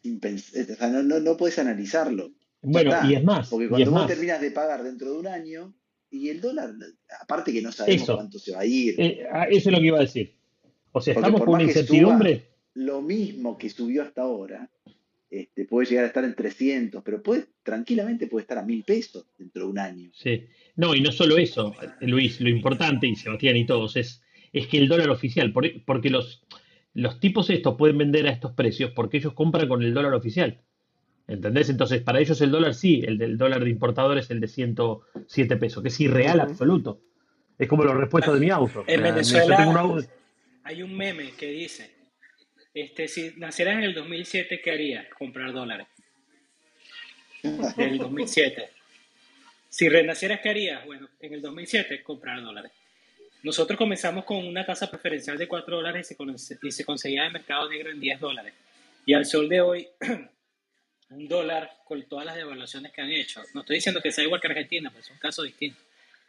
[0.04, 2.32] no, no, no puedes analizarlo.
[2.62, 3.50] Bueno, y es más.
[3.50, 5.74] Porque cuando vos terminas de pagar dentro de un año,
[6.10, 6.74] y el dólar,
[7.22, 8.96] aparte que no sabemos cuánto se va a ir.
[9.00, 10.36] Eh, ah, eso es lo que iba a decir.
[10.92, 12.48] O sea, estamos con una incertidumbre.
[12.74, 14.70] Lo mismo que subió hasta ahora,
[15.30, 19.26] este, puede llegar a estar en 300, pero puede, tranquilamente puede estar a mil pesos
[19.38, 20.10] dentro de un año.
[20.14, 20.46] Sí.
[20.76, 24.24] No, y no solo eso, Luis, lo importante, y Sebastián y todos, es,
[24.54, 26.44] es que el dólar oficial, porque los,
[26.94, 30.62] los tipos estos pueden vender a estos precios porque ellos compran con el dólar oficial.
[31.28, 31.70] ¿Entendés?
[31.70, 35.58] Entonces, para ellos el dólar sí, el del dólar de importador es el de 107
[35.58, 37.02] pesos, que es irreal absoluto.
[37.60, 38.84] Es como los repuestos de mi auto.
[38.88, 40.04] En Venezuela
[40.64, 41.92] hay un meme que dice,
[42.74, 45.07] este, si nacieras en el 2007, ¿qué harías?
[45.13, 45.88] Comprar dólares.
[47.41, 48.70] Del 2007.
[49.70, 50.86] Si renacieras, ¿qué harías?
[50.86, 52.72] Bueno, en el 2007, comprar dólares.
[53.43, 57.89] Nosotros comenzamos con una tasa preferencial de 4 dólares y se, conseguía en mercado negro
[57.89, 58.53] en 10 dólares.
[59.05, 59.88] Y al sol de hoy,
[61.09, 63.41] un dólar con todas las devaluaciones que han hecho.
[63.53, 65.80] No estoy diciendo que sea igual que Argentina, pero es un caso distinto.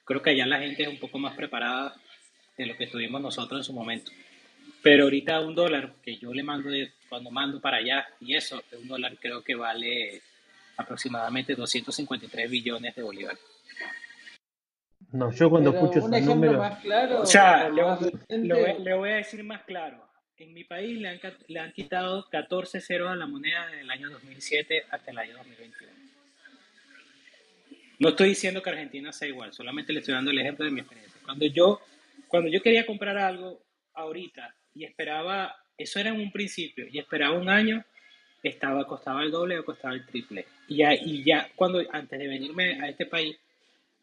[0.05, 1.97] Creo que allá la gente es un poco más preparada
[2.57, 4.13] de lo que estuvimos nosotros en su momento.
[4.83, 8.63] Pero ahorita un dólar que yo le mando de, cuando mando para allá y eso,
[8.81, 10.23] un dólar creo que vale
[10.77, 13.41] aproximadamente 253 billones de bolívares.
[15.13, 17.23] No, yo cuando escucho un ejemplo más claro.
[17.23, 20.09] O sea, le, voy a decir más claro.
[20.37, 24.09] En mi país le han, le han quitado 14 ceros a la moneda del año
[24.11, 25.93] 2007 hasta el año 2021.
[27.99, 30.81] No estoy diciendo que Argentina sea igual, solamente le estoy dando el ejemplo de mi
[30.81, 31.21] experiencia.
[31.23, 31.81] Cuando yo,
[32.29, 33.61] cuando yo quería comprar algo
[33.93, 37.85] ahorita y esperaba, eso era en un principio, y esperaba un año,
[38.43, 40.47] estaba, costaba el doble o costaba el triple.
[40.69, 43.37] Y ya, y ya cuando, antes de venirme a este país,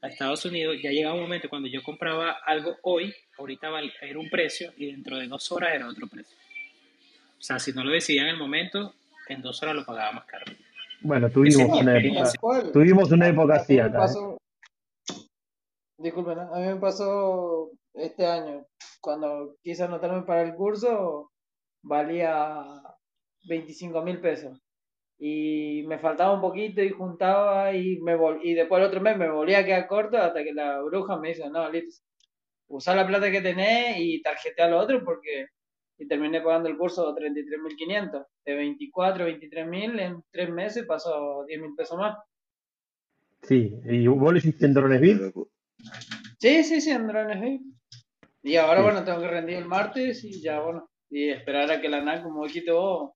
[0.01, 3.69] a Estados Unidos, ya llegaba un momento cuando yo compraba algo hoy, ahorita
[4.01, 6.37] era un precio y dentro de dos horas era otro precio.
[7.39, 8.93] O sea, si no lo decidía en el momento,
[9.27, 10.45] en dos horas lo pagaba más caro.
[11.01, 14.05] Bueno, tuvimos una época, tuvimos una época así acá.
[14.05, 14.37] ¿eh?
[15.99, 18.65] Disculpen, a mí me pasó este año,
[19.01, 21.31] cuando quise anotarme para el curso,
[21.81, 22.63] valía
[23.47, 24.59] 25 mil pesos.
[25.19, 29.29] Y me faltaba un poquito y juntaba y me y después el otro mes me
[29.29, 32.03] volvía a quedar corto hasta que la bruja me dice, no, listo,
[32.67, 35.47] usa la plata que tenés y tarjetea lo otro porque...
[35.99, 38.27] Y terminé pagando el curso 33.500.
[38.45, 42.19] De 24 a 23.000 en tres meses pasó 10.000 pesos más.
[43.41, 45.31] Sí, ¿y vos lo hiciste en Dronesville?
[46.37, 47.76] Sí, sí, sí, en Dronesville.
[48.43, 51.89] Y ahora, bueno, tengo que rendir el martes y ya, bueno, y esperar a que
[51.89, 53.11] la NAC, como dijiste vos,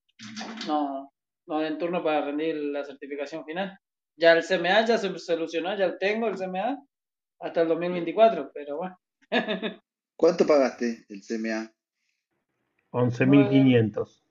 [0.68, 1.12] no,
[1.48, 3.78] no den turno para rendir la certificación final.
[4.18, 6.78] Ya el CMA ya se solucionó, ya tengo el CMA
[7.40, 9.00] hasta el 2024, pero bueno.
[10.16, 11.72] ¿Cuánto pagaste el CMA?
[12.92, 14.22] 11.500.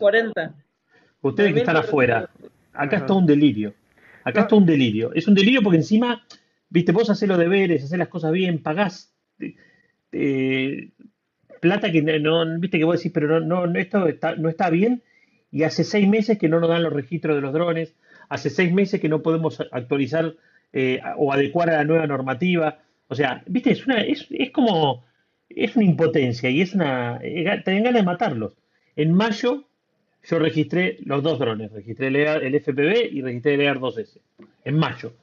[1.21, 2.29] Ustedes que están afuera.
[2.73, 3.73] Acá está un delirio.
[4.25, 5.13] Acá está un delirio.
[5.13, 6.27] Es un delirio porque encima,
[6.71, 9.13] viste, vos haces los deberes, haces las cosas bien, pagás
[10.11, 10.89] eh,
[11.59, 14.07] plata que no, viste que vos decís, pero no, no, esto
[14.37, 15.03] no está bien.
[15.51, 17.93] Y hace seis meses que no nos dan los registros de los drones,
[18.29, 20.33] hace seis meses que no podemos actualizar
[20.73, 22.79] eh, o adecuar a la nueva normativa.
[23.09, 25.03] O sea, viste, es, una, es, es como,
[25.49, 28.57] es una impotencia y es una, eh, te ganas de matarlos.
[28.95, 29.65] En mayo
[30.23, 34.19] yo registré los dos drones, registré el, FPV y registré el EAR 2S,
[34.63, 35.13] en mayo.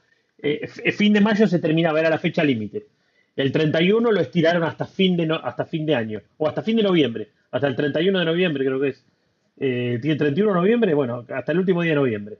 [0.41, 2.87] Eh, fin de mayo se terminaba, era la fecha límite.
[3.35, 6.83] El 31 lo estiraron hasta fin, de hasta fin de año, o hasta fin de
[6.83, 9.05] noviembre, hasta el 31 de noviembre creo que es.
[9.61, 12.37] Eh, tiene 31 de noviembre, bueno, hasta el último día de noviembre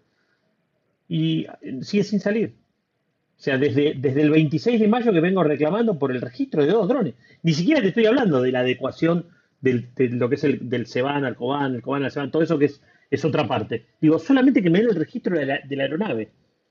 [1.10, 1.48] y
[1.82, 2.54] sigue sin salir.
[3.38, 6.72] O sea, desde, desde el 26 de mayo que vengo reclamando por el registro de
[6.72, 7.16] dos drones.
[7.42, 9.26] Ni siquiera te estoy hablando de la adecuación
[9.60, 12.44] del, de lo que es el, del Seban al Coban, el Coban al Seban, todo
[12.44, 13.86] eso que es, es otra parte.
[14.00, 16.30] Digo, solamente que me den el registro de la aeronave.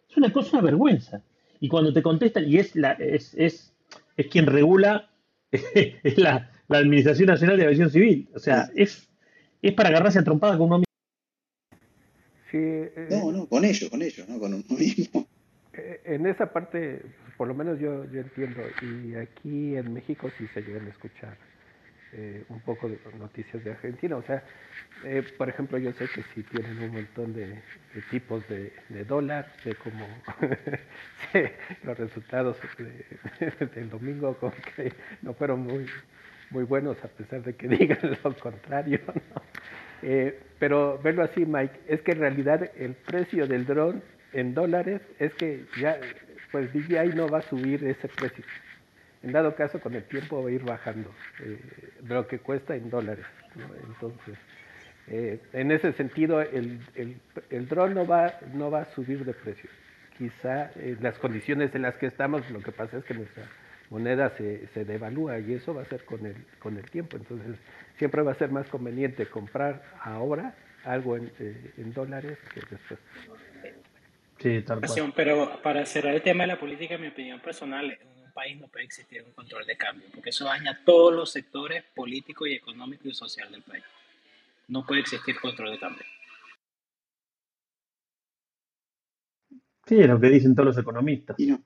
[0.08, 1.22] Es una cosa, una vergüenza.
[1.60, 3.74] Y cuando te contestan, y es, la, es, es,
[4.16, 5.10] es quien regula,
[5.50, 8.28] es la, la Administración Nacional de Aviación Civil.
[8.34, 9.08] O sea, es,
[9.62, 10.84] es para agarrarse a trompada con uno
[12.52, 15.26] eh, no, no, con ellos, con ellos, no con uno mismo.
[15.72, 17.02] Eh, en esa parte,
[17.36, 21.36] por lo menos yo, yo entiendo, y aquí en México sí se llegan a escuchar
[22.12, 24.16] eh, un poco de noticias de Argentina.
[24.16, 24.42] O sea,
[25.36, 27.60] por ejemplo, yo sé que sí tienen un montón de,
[28.10, 28.72] tipos de,
[29.06, 30.06] dólar, sé cómo
[31.84, 32.56] los resultados
[33.74, 34.92] del domingo como que
[35.22, 35.86] no fueron muy,
[36.50, 39.00] muy buenos a pesar de que digan lo contrario.
[39.06, 39.42] ¿no?
[40.02, 44.02] Eh, pero verlo así, Mike, es que en realidad el precio del dron
[44.32, 45.98] en dólares es que ya,
[46.52, 48.44] pues DJI no va a subir ese precio.
[49.22, 51.10] En dado caso, con el tiempo va a ir bajando
[51.40, 51.58] eh,
[52.06, 53.26] lo que cuesta en dólares.
[53.88, 54.38] Entonces,
[55.08, 57.16] eh, en ese sentido, el, el,
[57.50, 59.68] el dron no va, no va a subir de precio.
[60.16, 63.44] Quizá las condiciones en las que estamos, lo que pasa es que nuestra
[63.90, 67.16] moneda se, se devalúa y eso va a ser con el, con el tiempo.
[67.16, 67.56] Entonces,
[67.96, 70.54] siempre va a ser más conveniente comprar ahora
[70.84, 73.00] algo en, eh, en dólares que después.
[74.38, 75.12] Sí, tal cual.
[75.16, 78.68] Pero para cerrar el tema de la política, en mi opinión personal, en país no
[78.68, 83.06] puede existir un control de cambio, porque eso daña todos los sectores políticos y económicos
[83.06, 83.82] y social del país.
[84.68, 86.04] No puede existir control de cambio.
[89.86, 91.34] Sí, es lo que dicen todos los economistas.
[91.40, 91.64] Y no.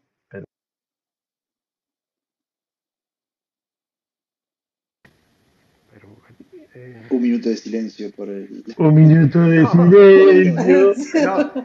[7.11, 8.64] Un minuto de silencio por el.
[8.79, 10.95] Un minuto de silencio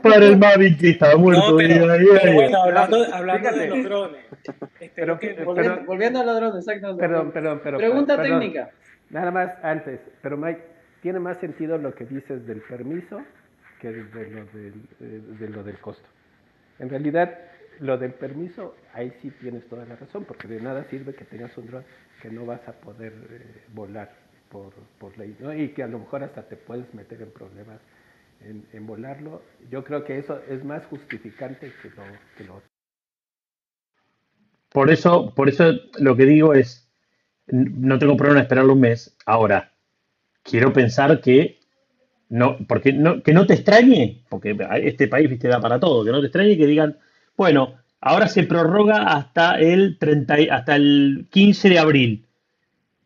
[0.02, 1.52] para el Mavic que estaba muerto.
[1.52, 4.27] No, pero, bueno, hablando, hablando de los drones.
[4.96, 6.98] Pero, que, volviendo, a los drones, exacto.
[6.98, 7.78] Perdón, perdón, pero.
[7.78, 8.72] Pregunta técnica.
[9.10, 10.62] Nada más antes, pero Mike,
[11.02, 13.22] tiene más sentido lo que dices del permiso
[13.80, 16.08] que de lo del, de lo del costo.
[16.80, 17.38] En realidad,
[17.80, 21.58] lo del permiso, ahí sí tienes toda la razón, porque de nada sirve que tengas
[21.58, 21.84] un dron
[22.22, 24.12] que no vas a poder eh, volar
[24.50, 25.54] por, por ley, ¿no?
[25.54, 27.80] Y que a lo mejor hasta te puedes meter en problemas
[28.42, 29.42] en, en volarlo.
[29.70, 32.04] Yo creo que eso es más justificante que lo,
[32.38, 32.70] que lo otro.
[34.72, 36.88] Por eso, por eso lo que digo es,
[37.48, 39.16] no tengo problema en esperarlo un mes.
[39.26, 39.74] Ahora,
[40.44, 41.60] quiero pensar que
[42.30, 46.12] no, porque no, que no te extrañe, porque este país viste da para todo, que
[46.12, 46.98] no te extrañe que digan,
[47.38, 52.28] bueno, ahora se prorroga hasta el 30, y- hasta el 15 de abril.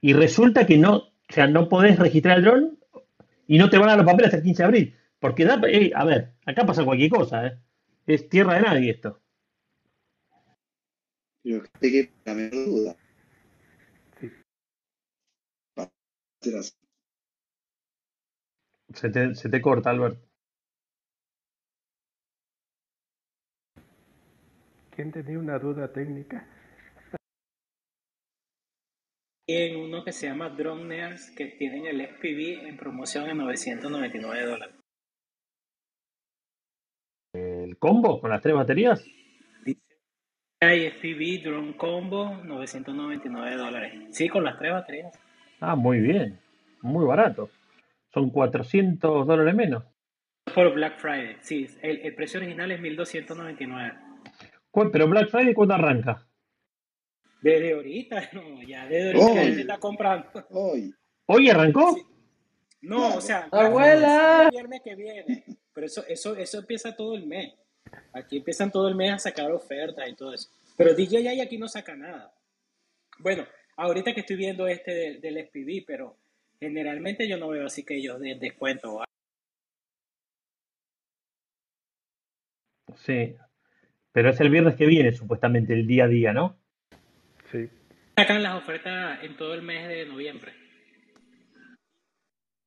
[0.02, 2.80] Y resulta que no, o sea, no podés registrar el dron
[3.48, 4.96] y no te van a los papeles hasta el 15 de abril.
[5.20, 7.58] Porque da, eh, a ver, acá pasa cualquier cosa, ¿eh?
[8.08, 9.20] Es tierra de nadie esto.
[11.44, 12.96] Pero que que la menor duda.
[14.20, 14.30] Sí.
[18.94, 20.20] Se te, se te corta, Albert.
[24.92, 26.48] ¿Quién tenía una duda técnica?
[29.48, 34.46] En uno que se llama Drone Nerds, que tienen el FPV en promoción en 999
[34.46, 34.76] dólares.
[37.34, 39.04] ¿El combo con las tres baterías?
[40.62, 43.94] Dice, hay FPV Drone Combo, 999 dólares.
[44.12, 45.20] Sí, con las tres baterías.
[45.60, 46.40] Ah, muy bien.
[46.82, 47.50] Muy barato.
[48.14, 49.84] Son 400 dólares menos.
[50.54, 51.68] Por Black Friday, sí.
[51.82, 53.94] El, el precio original es 1299.
[54.70, 56.28] ¿Cu- Pero Black Friday, ¿cuándo arranca?
[57.42, 60.28] Desde ahorita, no, ya desde ahorita Hoy, está comprando.
[60.52, 60.94] hoy.
[61.28, 61.94] ¿Hoy arrancó?
[61.96, 62.02] Sí.
[62.82, 64.44] No, o sea, ¡Abuela!
[64.46, 65.46] el viernes que viene.
[65.74, 67.54] Pero eso, eso, eso empieza todo el mes.
[68.14, 70.50] Aquí empiezan todo el mes a sacar ofertas y todo eso.
[70.76, 72.34] Pero DJI aquí no saca nada.
[73.20, 73.46] Bueno,
[73.78, 76.18] ahorita que estoy viendo este del, del SPV, pero
[76.60, 78.96] generalmente yo no veo así que ellos den descuento.
[78.96, 79.06] ¿va?
[82.98, 83.36] Sí.
[84.12, 86.58] Pero es el viernes que viene, supuestamente, el día a día, ¿no?
[87.52, 87.70] Sí.
[88.18, 90.54] Sacan las ofertas en todo el mes de noviembre.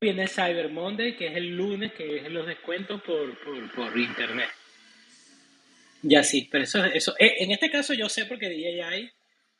[0.01, 4.49] Viene Cyber Monday, que es el lunes, que es los descuentos por, por, por internet.
[6.07, 9.09] Ya sí, pero eso, eso eh, en este caso yo sé porque DJI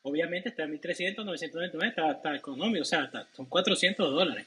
[0.03, 4.45] obviamente está en 1300, 999, está, está económico, o sea, está- son 400 dólares.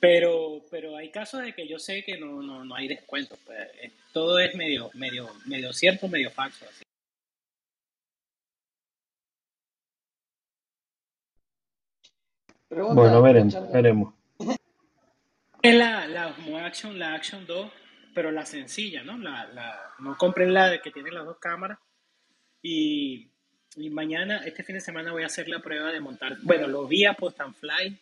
[0.00, 3.36] Pero, pero hay casos de que yo sé que no, no, no hay descuento.
[3.44, 6.64] pues, eh, todo es medio, medio, medio cierto, medio falso.
[6.66, 6.82] Así.
[12.70, 14.14] Bueno, veremos, veremos.
[15.62, 17.70] Es la, la Osmo Action, la Action 2,
[18.18, 19.16] pero la sencilla, ¿no?
[19.16, 19.48] La,
[20.00, 21.78] no compré la que tiene las dos cámaras.
[22.60, 23.28] Y,
[23.76, 26.36] y mañana, este fin de semana, voy a hacer la prueba de montar.
[26.42, 27.96] Bueno, lo vi a Post and Fly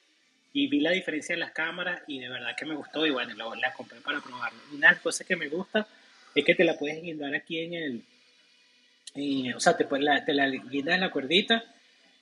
[0.55, 3.35] y vi la diferencia en las cámaras y de verdad que me gustó y bueno,
[3.35, 4.59] lo- compré para probarlo.
[4.73, 5.87] Una de las cosas que me gusta
[6.35, 10.49] es que te la puedes guindar aquí en el, o sea, te, la, te la
[10.49, 11.63] guindas en la cuerdita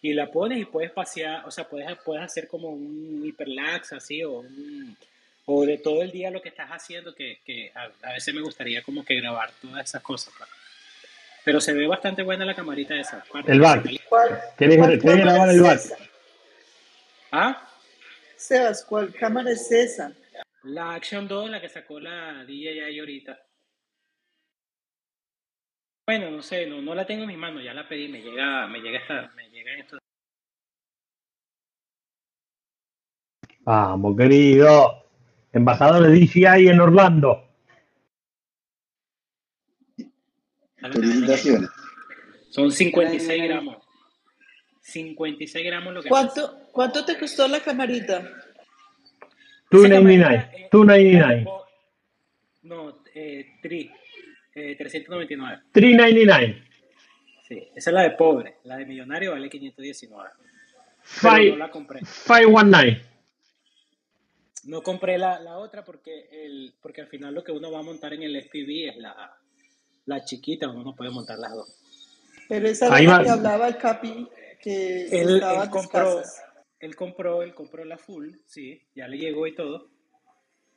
[0.03, 4.25] y la pones y puedes pasear, o sea, puedes, puedes hacer como un hiperlax así
[4.25, 4.97] o un,
[5.47, 8.41] o de todo el día lo que estás haciendo, que, que a, a veces me
[8.43, 10.33] gustaría como que grabar todas esas cosas.
[11.45, 13.19] Pero se ve bastante buena la camarita esa.
[13.19, 13.83] aparte El que se back.
[13.83, 14.05] calienta.
[14.09, 15.97] ¿Cuál, ¿Querés, cuál querés cámara grabar el esa?
[17.33, 17.69] Ah,
[18.37, 20.13] Sebas, ¿cuál cámara es esa?
[20.63, 23.39] la Action 2, la que sacó la DJI ahorita.
[26.07, 28.67] Bueno, no sé, no, no la tengo en mis manos, ya la pedí, me llega,
[28.67, 29.99] me llega esta, me llega esto.
[33.61, 35.04] Vamos, querido.
[35.55, 37.49] Embajador de DJI en Orlando.
[40.77, 41.71] Felicitaciones.
[42.51, 43.77] Son 56 gramos.
[44.81, 46.09] 56 gramos lo que.
[46.09, 48.19] ¿Cuánto, ¿Cuánto te costó la camarita?
[48.19, 50.35] Esa camarita 299.
[50.35, 51.45] eh, es la de 299.
[51.45, 51.65] po-
[52.65, 53.91] No, eh, tri,
[54.55, 55.63] eh, 399.
[55.73, 56.65] 399.
[57.49, 58.57] Sí, esa es la de pobre.
[58.65, 60.31] La de millonario vale 519.
[60.31, 62.01] Pero no Five- la compré.
[62.01, 63.03] 519.
[64.67, 67.83] No compré la, la otra porque, el, porque al final lo que uno va a
[67.83, 69.37] montar en el SPV es la,
[70.07, 71.79] la chiquita, uno no puede montar las dos.
[72.49, 74.29] Pero esa Ahí la que hablaba el Capi,
[74.61, 76.23] que Él, compró,
[76.81, 79.89] él compró, él compró la full, sí, ya le llegó y todo.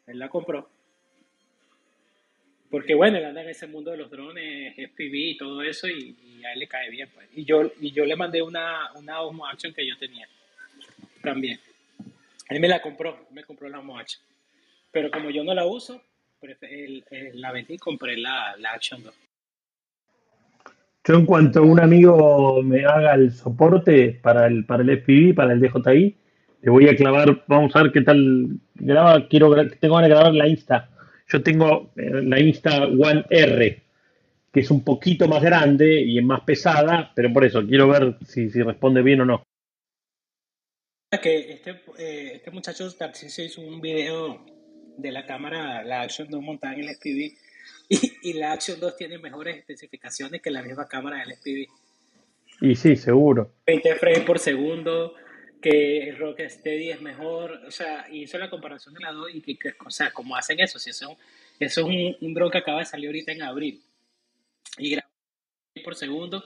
[0.05, 0.69] Él la compró.
[2.69, 6.17] Porque bueno, él anda en ese mundo de los drones, FPV y todo eso, y,
[6.21, 7.09] y a él le cae bien.
[7.13, 7.27] Pues.
[7.33, 10.27] Y, yo, y yo le mandé una, una Osmo Action que yo tenía
[11.21, 11.59] también.
[12.49, 14.23] Él me la compró, me compró la Action.
[14.91, 16.01] Pero como yo no la uso,
[16.61, 19.13] él la vendí y compré la, la Action 2.
[21.07, 25.53] Yo en cuanto un amigo me haga el soporte para el, para el FPV, para
[25.53, 26.15] el DJI,
[26.63, 30.47] le voy a clavar, vamos a ver qué tal graba, quiero tengo ganas grabar la
[30.47, 30.89] Insta.
[31.29, 33.83] Yo tengo eh, la Insta One R,
[34.51, 38.17] que es un poquito más grande y es más pesada, pero por eso quiero ver
[38.25, 39.43] si, si responde bien o no.
[41.09, 44.45] Que este, eh, este muchacho Tarcisio hizo un video
[44.97, 47.37] de la cámara, la Action 2 montada en el SPV,
[47.89, 51.67] y, y la Action 2 tiene mejores especificaciones que la misma cámara del SPV.
[52.59, 53.53] Y sí, seguro.
[53.65, 55.13] 20 frames por segundo,
[55.61, 59.41] que el Rock Steady es mejor, o sea, hizo la comparación de las dos y
[59.41, 60.77] que, que- o sea, ¿cómo hacen eso?
[60.77, 61.17] Si eso,
[61.59, 63.81] eso es un, un drone que acaba de salir ahorita en abril
[64.77, 65.07] y graba
[65.83, 66.43] por segundo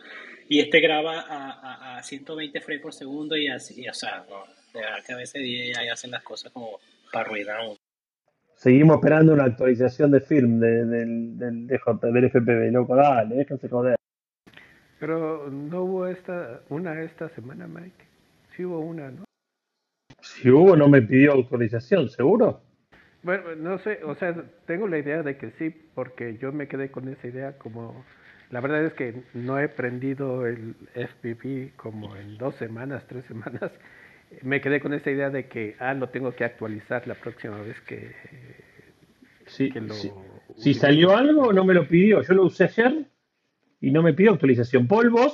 [0.52, 4.26] y este graba a, a, a 120 frames por segundo y así, y, o sea,
[4.30, 4.44] no,
[4.74, 5.42] de verdad que a veces
[5.78, 6.78] ahí hacen las cosas como
[7.10, 7.78] para arruinar a uno.
[8.56, 13.70] Seguimos esperando una actualización de film de- del, del, DJ del FPV, loco, dale, déjense
[13.70, 13.96] joder.
[15.00, 18.06] Pero no hubo esta, una esta semana, Mike.
[18.58, 19.24] Sí hubo una, ¿no?
[20.22, 22.62] Si Hugo no me pidió autorización, ¿seguro?
[23.24, 24.36] Bueno, no sé, o sea,
[24.66, 28.04] tengo la idea de que sí, porque yo me quedé con esa idea como...
[28.52, 33.72] La verdad es que no he prendido el FPV como en dos semanas, tres semanas.
[34.44, 37.80] Me quedé con esa idea de que, ah, lo tengo que actualizar la próxima vez
[37.82, 38.14] que,
[39.48, 40.12] Sí, que lo sí.
[40.58, 42.22] Si salió algo, no me lo pidió.
[42.22, 43.06] Yo lo usé ayer
[43.80, 44.88] y no me pidió autorización.
[44.88, 45.34] Paul, vos,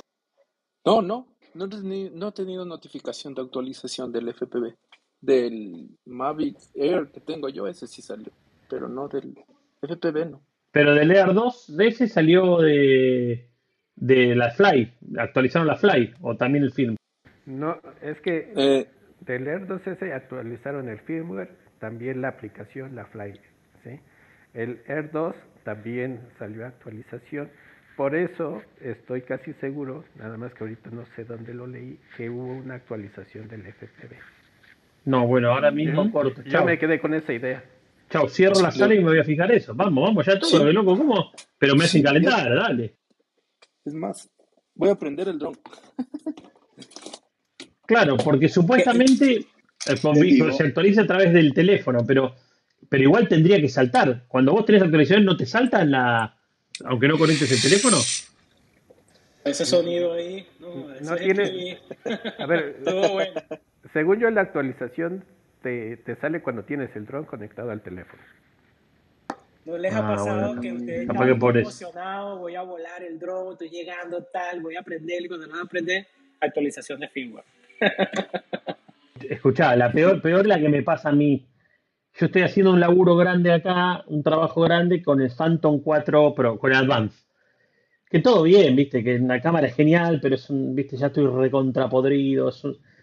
[0.84, 4.74] No, no, no, no he tenido notificación de actualización del FPV.
[5.20, 8.32] Del Mavic Air que tengo yo, ese sí salió,
[8.68, 9.36] pero no del
[9.82, 10.42] FPV, no.
[10.72, 13.46] Pero del Air 2 de ese salió de,
[13.96, 14.92] de la Fly.
[15.18, 16.96] Actualizaron la Fly o también el film.
[17.46, 18.86] No, es que Eh,
[19.20, 21.50] del Air 2S actualizaron el firmware,
[21.80, 23.40] también la aplicación, la Fly,
[23.84, 24.00] ¿sí?
[24.54, 27.50] El Air 2 también salió actualización,
[27.96, 32.30] por eso estoy casi seguro, nada más que ahorita no sé dónde lo leí, que
[32.30, 34.14] hubo una actualización del FPV.
[35.04, 36.42] No, bueno, ahora mismo Yo, corto.
[36.42, 37.62] yo me quedé con esa idea.
[38.10, 39.74] Chao, cierro la sala y me voy a fijar eso.
[39.74, 41.30] Vamos, vamos, ya todo, sí, loco, ¿cómo?
[41.58, 42.96] Pero me hacen sí, yo- calentar, dale.
[43.84, 44.30] es más,
[44.74, 45.56] voy a prender el dron.
[47.86, 49.46] Claro, porque supuestamente
[49.86, 52.34] eh, se actualiza a través del teléfono, pero,
[52.88, 54.24] pero igual tendría que saltar.
[54.28, 56.36] Cuando vos tenés actualización, ¿no te salta en la.
[56.84, 57.96] aunque no conectes el teléfono?
[59.44, 61.78] Ese sonido ahí, no, ese No tiene,
[62.38, 63.40] a ver, Estuvo bueno.
[63.94, 65.24] según yo la actualización
[65.68, 68.22] te, te sale cuando tienes el dron conectado al teléfono.
[69.64, 71.58] ¿No les ha Ah, pasado bueno, que ustedes eso.
[71.60, 72.38] emocionados?
[72.38, 76.06] Voy a volar el drone, estoy llegando, tal, voy a aprender, y cuando no aprender,
[76.40, 77.44] actualización de firmware.
[79.28, 81.46] Escuchá, la peor, peor la que me pasa a mí.
[82.14, 86.58] Yo estoy haciendo un laburo grande acá, un trabajo grande con el Phantom 4 Pro,
[86.58, 87.26] con el Advance.
[88.08, 91.26] Que todo bien, viste, que la cámara es genial, pero es un, viste, ya estoy
[91.26, 92.50] recontrapodrido,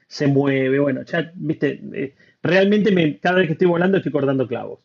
[0.07, 2.15] se mueve, bueno, ya, viste, eh,
[2.45, 4.79] realmente me, cada vez que estoy volando estoy cortando clavos.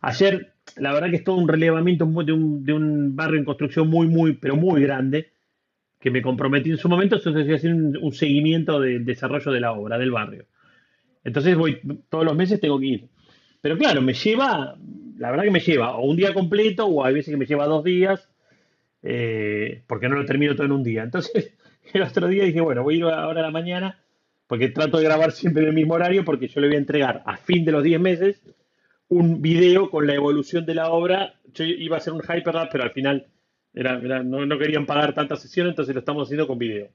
[0.00, 3.88] Ayer, la verdad que es todo un relevamiento de un, de un barrio en construcción
[3.88, 5.32] muy, muy, pero muy grande,
[6.00, 9.60] que me comprometí en su momento, entonces estoy haciendo un, un seguimiento del desarrollo de
[9.60, 10.46] la obra, del barrio.
[11.24, 13.08] Entonces voy, todos los meses tengo que ir.
[13.60, 14.76] Pero claro, me lleva,
[15.18, 17.66] la verdad que me lleva o un día completo o hay veces que me lleva
[17.66, 18.28] dos días,
[19.02, 21.04] eh, porque no lo termino todo en un día.
[21.04, 21.54] Entonces,
[21.92, 24.01] el otro día dije, bueno, voy a ir ahora a la mañana,
[24.46, 27.22] porque trato de grabar siempre en el mismo horario, porque yo le voy a entregar
[27.26, 28.42] a fin de los 10 meses
[29.08, 31.34] un video con la evolución de la obra.
[31.54, 33.26] Yo iba a hacer un hyperlapse, pero al final
[33.74, 36.88] era, era- no, no querían pagar tantas sesiones, entonces lo estamos haciendo con video.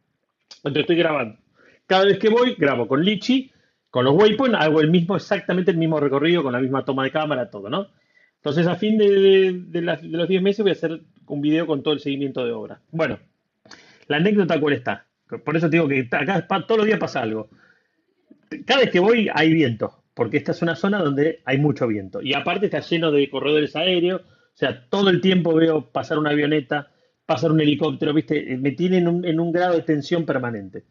[0.58, 1.38] Entonces estoy grabando.
[1.86, 3.52] Cada vez que voy, grabo con Lichi,
[3.90, 7.12] con los waypoints, hago el mismo, exactamente el mismo recorrido, con la misma toma de
[7.12, 7.88] cámara, todo, ¿no?
[8.36, 11.42] Entonces, a fin de, de- de las- de los 10 meses voy a hacer un
[11.42, 12.80] video con todo el seguimiento de obra.
[12.92, 13.20] Bueno,
[14.08, 15.07] la anécdota cuál está.
[15.44, 17.50] Por eso te digo que acá todos los días pasa algo.
[18.66, 22.22] Cada vez que voy hay viento, porque esta es una zona donde hay mucho viento.
[22.22, 26.32] Y aparte está lleno de corredores aéreos, o sea, todo el tiempo veo pasar una
[26.32, 26.90] avioneta,
[27.26, 28.54] pasar un helicóptero, ¿viste?
[28.54, 30.86] Eh, Me tienen en un, grado de tensión permanente.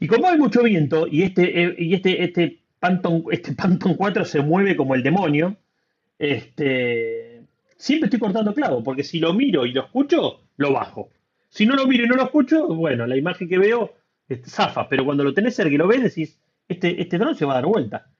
[0.00, 2.60] Y como hay mucho viento y este, eh, y este, este,
[3.30, 5.56] este Phantom 4 se mueve como el demonio,
[6.18, 7.42] este,
[7.76, 11.10] siempre estoy cortando clavo, porque si lo miro y lo escucho, lo bajo.
[11.54, 13.94] Si no lo miro y no lo escucho, bueno, la imagen que veo
[14.28, 17.44] este, zafa, pero cuando lo tenés cerca y lo ves, decís, este, este dron se
[17.44, 18.10] va a dar vuelta.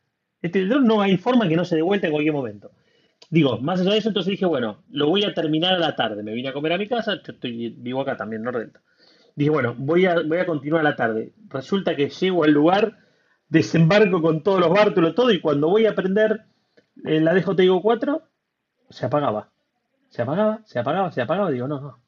[0.40, 2.70] Este dron no hay forma que no se dé vuelta en cualquier momento.
[3.30, 6.22] Digo, más allá de eso, entonces dije, bueno, lo voy a terminar a la tarde.
[6.22, 8.82] Me vine a comer a mi casa, yo estoy vivo acá también, en Nordelta.
[9.34, 11.32] Dije, bueno, voy a, voy a continuar a la tarde.
[11.48, 12.98] Resulta que llego al lugar,
[13.48, 16.44] desembarco con todos los bártulos, todo, y cuando voy a prender
[17.04, 18.22] eh, la DJI 4,
[18.90, 19.50] se apagaba.
[20.08, 21.50] Se apagaba, se apagaba, se apagaba.
[21.50, 22.03] Digo, no, no.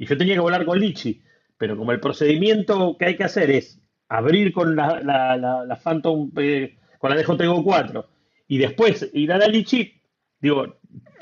[0.00, 1.22] Y yo tenía que volar con Lichi,
[1.58, 5.76] pero como el procedimiento que hay que hacer es abrir con la, la, la, la
[5.76, 8.08] Phantom, eh, con la DJI 4,
[8.48, 10.00] y después ir a la Lichi,
[10.40, 10.78] digo,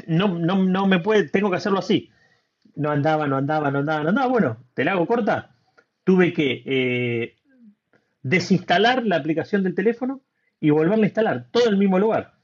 [0.07, 2.13] no, no, no me puede, tengo que hacerlo así.
[2.77, 4.29] no andaba, no andaba, no andaba, no andaba.
[4.29, 5.57] Bueno, te la hago corta.
[6.05, 7.37] Tuve que eh,
[8.23, 10.23] desinstalar la aplicación del teléfono
[10.61, 12.35] y volverla a instalar, todo en el mismo lugar.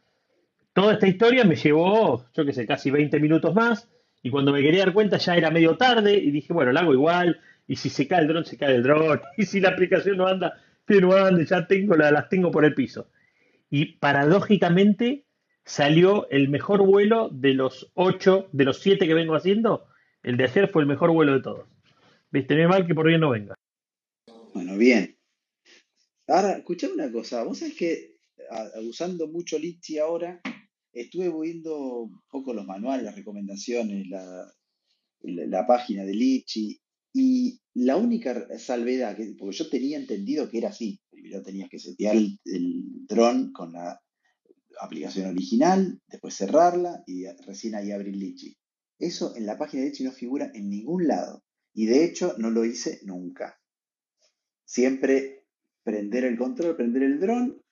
[0.72, 3.88] Toda esta historia me llevó, yo qué sé, casi 20 minutos más.
[4.24, 6.94] Y cuando me quería dar cuenta ya era medio tarde y dije, bueno, lo hago
[6.94, 7.40] igual.
[7.68, 9.20] Y si se cae el dron, se cae el dron.
[9.36, 12.64] Y si la aplicación no anda, que no ande, ya tengo, la- las tengo por
[12.64, 13.10] el piso.
[13.68, 15.26] Y paradójicamente
[15.62, 19.88] salió el mejor vuelo de los ocho, de los siete que vengo haciendo.
[20.22, 21.68] El de ayer fue el mejor vuelo de todos.
[22.30, 23.54] Viste, no mal que por bien no venga.
[24.54, 25.18] Bueno, bien.
[26.28, 27.44] Ahora, escuchame una cosa.
[27.44, 28.14] Vos sabés que
[28.88, 30.40] usando mucho Litchi ahora,
[30.94, 36.80] estuve viendo un poco los manuales, las recomendaciones, la, página de Litchi,
[37.12, 41.00] y la única salvedad, que, porque yo tenía entendido que era así.
[41.10, 44.00] Primero tenías que setear el, el dron con la
[44.80, 48.56] aplicación original, después cerrarla y recién ahí abrir Litchi.
[48.98, 51.44] Eso en la página de Litchi no figura en ningún lado.
[51.72, 53.60] Y de hecho no lo hice nunca.
[54.64, 55.44] Siempre
[55.82, 57.63] prender el control, prender el dron,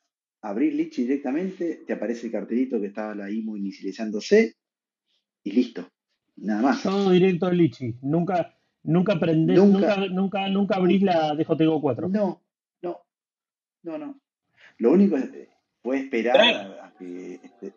[0.43, 4.57] abrir Litchi directamente, te aparece el cartelito que está la IMU inicializándose
[5.43, 5.89] y listo.
[6.37, 6.83] Nada más.
[6.83, 7.97] Todo directo al Lichi.
[8.03, 12.09] Nunca, nunca prendés, Nunca, nunca, nunca, nunca abrís la DJTGO 4.
[12.09, 12.43] no,
[12.83, 13.01] no,
[13.83, 14.21] no, no.
[14.79, 15.31] Lo único es,
[15.83, 17.75] fue esperar a, a que, este,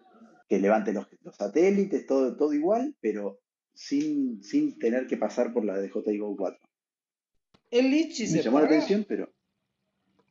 [0.47, 3.39] que levante los, los satélites, todo, todo igual, pero
[3.74, 6.59] sin, sin tener que pasar por la DJI Go 4.
[7.72, 9.30] ¿El Litchi Me se llamó la atención, pero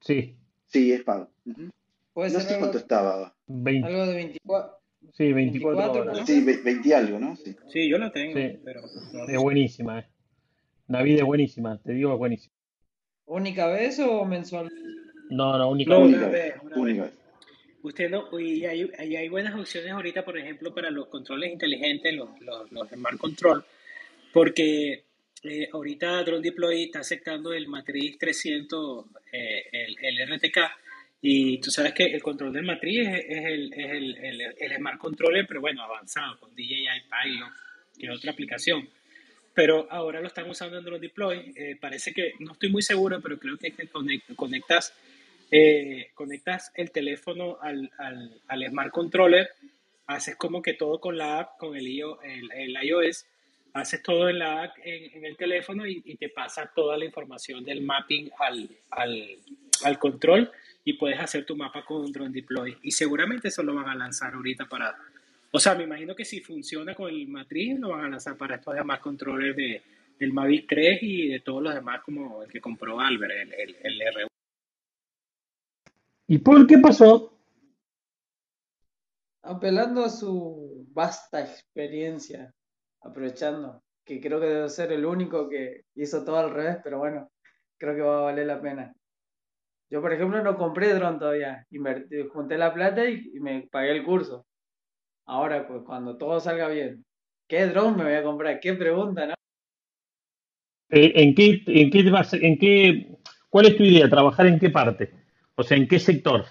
[0.00, 1.30] Sí, sí, es pago.
[2.14, 3.36] Puede No ser sé cuánto algo, estaba.
[3.48, 4.78] 20, algo de 24,
[5.12, 6.18] sí, 24 24 horas.
[6.18, 7.36] por Sí, ve- 20 y algo, ¿no?
[7.36, 7.56] Sí.
[7.70, 8.80] Sí, yo lo tengo, Sí, pero
[9.12, 9.98] no es buenísima.
[10.00, 10.06] Eh.
[10.88, 12.54] Navid es buenísima, te digo, es buenísima.
[13.26, 14.70] ¿Única vez o mensual?
[15.30, 16.08] No, no, única No, vez.
[16.08, 16.78] Única una vez, vez, una vez.
[16.78, 17.12] única vez.
[17.82, 22.14] Usted no, y hay, y hay buenas opciones ahorita, por ejemplo, para los controles inteligentes,
[22.14, 23.62] los, los, los Smart Control,
[24.32, 25.04] porque
[25.42, 30.58] eh, ahorita Drone Deploy está aceptando el Matriz 300, eh, el, el RTK,
[31.26, 34.76] y tú sabes que el control del Matriz es, es el, es el, el, el
[34.76, 37.48] Smart Controller, pero bueno, avanzado, con DJI Pilot,
[37.98, 38.86] que es otra aplicación.
[39.54, 41.52] Pero ahora lo están usando en Drone Deploy.
[41.56, 44.92] eh, parece que, no estoy muy seguro, pero creo que, es que conect- conectas,
[45.50, 49.48] eh, conectas el teléfono al, al, al Smart Controller,
[50.06, 52.18] haces como que todo con la app, con el, IO
[52.82, 53.24] iOS,
[53.72, 57.06] haces todo en la app, en, en el teléfono y, y te pasa toda la
[57.06, 58.68] información del mapping al,
[59.84, 60.50] al control
[60.84, 62.78] y puedes hacer tu mapa con Drone Deploy.
[62.82, 64.94] Y seguramente eso lo van a lanzar ahorita para...
[65.50, 68.56] O sea, me imagino que si funciona con el matriz, lo van a lanzar para
[68.56, 69.82] estos demás controles de,
[70.18, 73.76] del Mavic 3 y de todos los demás, como el que compró Albert, el, el,
[73.82, 74.26] el R1.
[76.26, 77.38] ¿Y por qué pasó?
[79.42, 82.52] Apelando a su vasta experiencia,
[83.02, 87.30] aprovechando, que creo que debe ser el único que hizo todo al revés, pero bueno,
[87.78, 88.94] creo que va a valer la pena.
[89.94, 93.92] Yo, por ejemplo, no compré dron todavía, invertí, junté la plata y, y me pagué
[93.92, 94.44] el curso.
[95.24, 97.04] Ahora, pues, cuando todo salga bien,
[97.46, 98.58] ¿qué dron me voy a comprar?
[98.58, 99.34] ¿Qué pregunta, no?
[100.90, 103.06] Eh, ¿En qué, en qué vas, en qué,
[103.48, 104.10] cuál es tu idea?
[104.10, 105.12] ¿Trabajar en qué parte?
[105.54, 106.44] O sea, ¿en qué sector?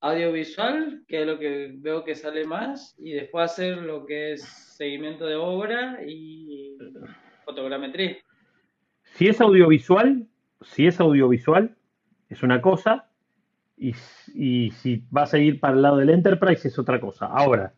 [0.00, 4.42] Audiovisual, que es lo que veo que sale más, y después hacer lo que es
[4.42, 6.76] seguimiento de obra y
[7.46, 8.18] fotogrametría.
[9.14, 10.28] Si es audiovisual,
[10.60, 11.74] si es audiovisual,
[12.28, 13.08] es una cosa,
[13.76, 13.94] y,
[14.34, 17.26] y si vas a ir para el lado del enterprise es otra cosa.
[17.26, 17.74] Ahora,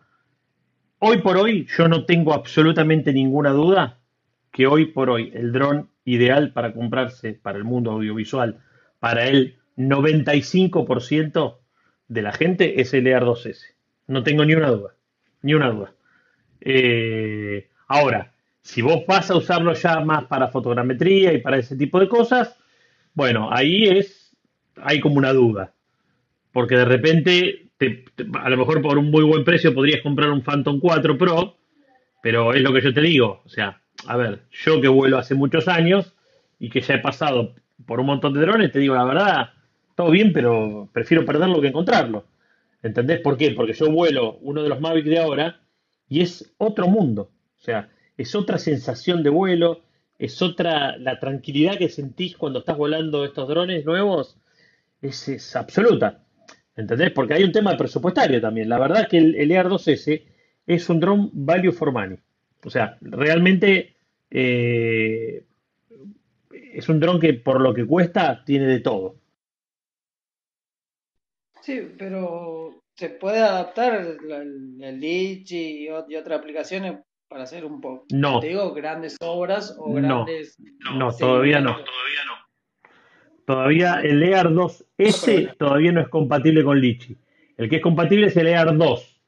[0.99, 3.99] hoy por hoy yo no tengo absolutamente ninguna duda
[4.53, 8.61] que hoy por hoy el dron ideal para comprarse para el mundo audiovisual,
[8.99, 11.59] para el 95%
[12.09, 13.75] de la gente es el ER2S.
[14.07, 14.95] No tengo ni una duda,
[15.43, 15.93] ni una duda.
[16.61, 18.33] Eh, ahora,
[18.63, 22.57] si vos vas a usarlo ya más para fotogrametría y para ese tipo de cosas,
[23.15, 24.18] bueno, ahí es,
[24.83, 25.73] hay como una duda.
[26.53, 28.05] Porque de repente, te-
[28.41, 31.57] a lo mejor por un muy buen precio podrías comprar un Phantom 4 Pro,
[32.23, 33.43] pero es lo que yo te digo.
[33.45, 36.15] O sea, a ver, yo que vuelo hace muchos años
[36.59, 37.55] y que ya he pasado
[37.87, 39.51] por un montón de drones, te digo la verdad,
[39.95, 42.25] todo bien, pero prefiero perderlo que encontrarlo.
[42.83, 43.53] ¿Entendés por qué?
[43.53, 45.61] Porque yo vuelo uno de los Mavic de ahora
[46.09, 47.31] y es otro mundo.
[47.59, 49.83] O sea, es otra sensación de vuelo,
[50.19, 54.37] es otra, la tranquilidad que sentís cuando estás volando estos drones nuevos
[55.03, 56.25] es, es absoluta.
[56.77, 57.11] ¿Entendés?
[57.11, 58.69] Porque hay un tema presupuestario también.
[58.69, 60.23] La verdad que el, el ER2S
[60.67, 62.17] es un dron value for money.
[62.65, 63.97] O sea, realmente
[64.31, 65.45] eh,
[66.53, 69.17] es un dron que por lo que cuesta tiene de todo.
[71.63, 76.97] Sí, pero se puede adaptar el, el Litchi y, ot- y otras aplicaciones
[77.29, 78.07] para hacer un poco.
[78.13, 80.57] No, Te digo grandes obras o no, grandes
[80.95, 81.71] no, todavía no.
[81.71, 81.95] segmentos.
[83.49, 87.17] Todavía el EAR 2S todavía no es compatible con Litchi.
[87.57, 89.21] El que es compatible es el EAR 2.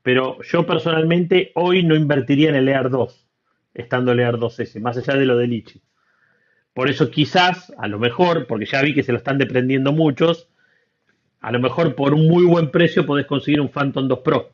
[0.00, 3.26] Pero yo personalmente hoy no invertiría en el EAR 2,
[3.74, 5.82] estando el EAR 2S, más allá de lo de Litchi.
[6.72, 10.48] Por eso quizás, a lo mejor, porque ya vi que se lo están deprendiendo muchos,
[11.40, 14.52] a lo mejor por un muy buen precio podés conseguir un Phantom 2 Pro.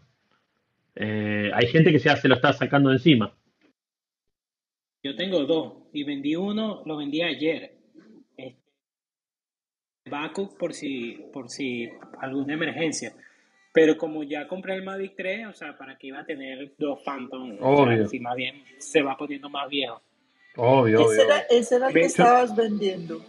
[0.95, 3.35] Eh, hay gente que ya se lo está sacando de encima.
[5.03, 7.80] Yo tengo dos y vendí uno, lo vendí ayer.
[10.11, 11.89] Backup por si, por si
[12.21, 13.15] alguna emergencia.
[13.73, 17.01] Pero como ya compré el Mavic 3, o sea, ¿para qué iba a tener dos
[17.05, 17.53] Phantom?
[17.53, 20.03] O sea, Obvio, si más bien se va poniendo más viejo.
[20.57, 21.47] obvio, Ese obvio, era, obvio.
[21.51, 23.25] ese era el que estabas vendiendo.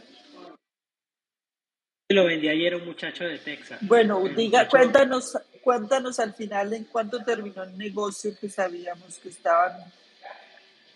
[2.09, 3.79] Lo vendí ayer a un muchacho de Texas.
[3.83, 9.73] Bueno, diga, cuéntanos, cuéntanos al final en cuánto terminó el negocio que sabíamos que estaban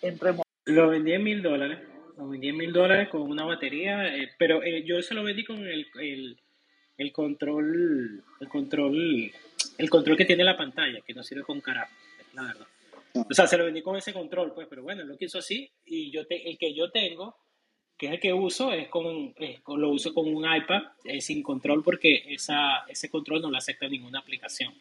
[0.01, 0.43] en remoto.
[0.65, 1.79] lo vendí en mil dólares.
[2.17, 5.43] Lo vendí en mil dólares con una batería, eh, pero eh, yo se lo vendí
[5.43, 6.37] con el, el,
[6.97, 9.31] el control, el control,
[9.77, 11.91] el control que tiene la pantalla, que no sirve con carajo,
[12.33, 12.67] la verdad.
[13.13, 16.11] O sea, se lo vendí con ese control, pues, pero bueno, lo quiso así y
[16.11, 17.35] yo te, el que yo tengo,
[17.97, 21.21] que es el que uso, es con, es con- lo uso con un iPad eh,
[21.21, 24.73] sin control porque esa, ese control no lo acepta ninguna aplicación.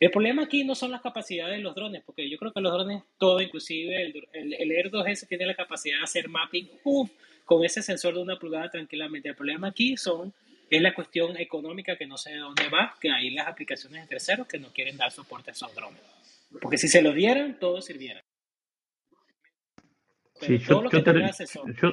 [0.00, 2.72] El problema aquí no son las capacidades de los drones, porque yo creo que los
[2.72, 7.10] drones, todo, inclusive el, el, el Air 2S tiene la capacidad de hacer mapping uf,
[7.44, 9.28] con ese sensor de una pulgada tranquilamente.
[9.28, 10.32] El problema aquí son,
[10.70, 14.08] es la cuestión económica que no sé de dónde va, que hay las aplicaciones de
[14.08, 16.00] terceros que no quieren dar soporte a esos drones.
[16.62, 18.22] Porque si se los dieran, todo sirviera.
[20.40, 21.16] Sí, yo, ter-
[21.82, 21.90] yo,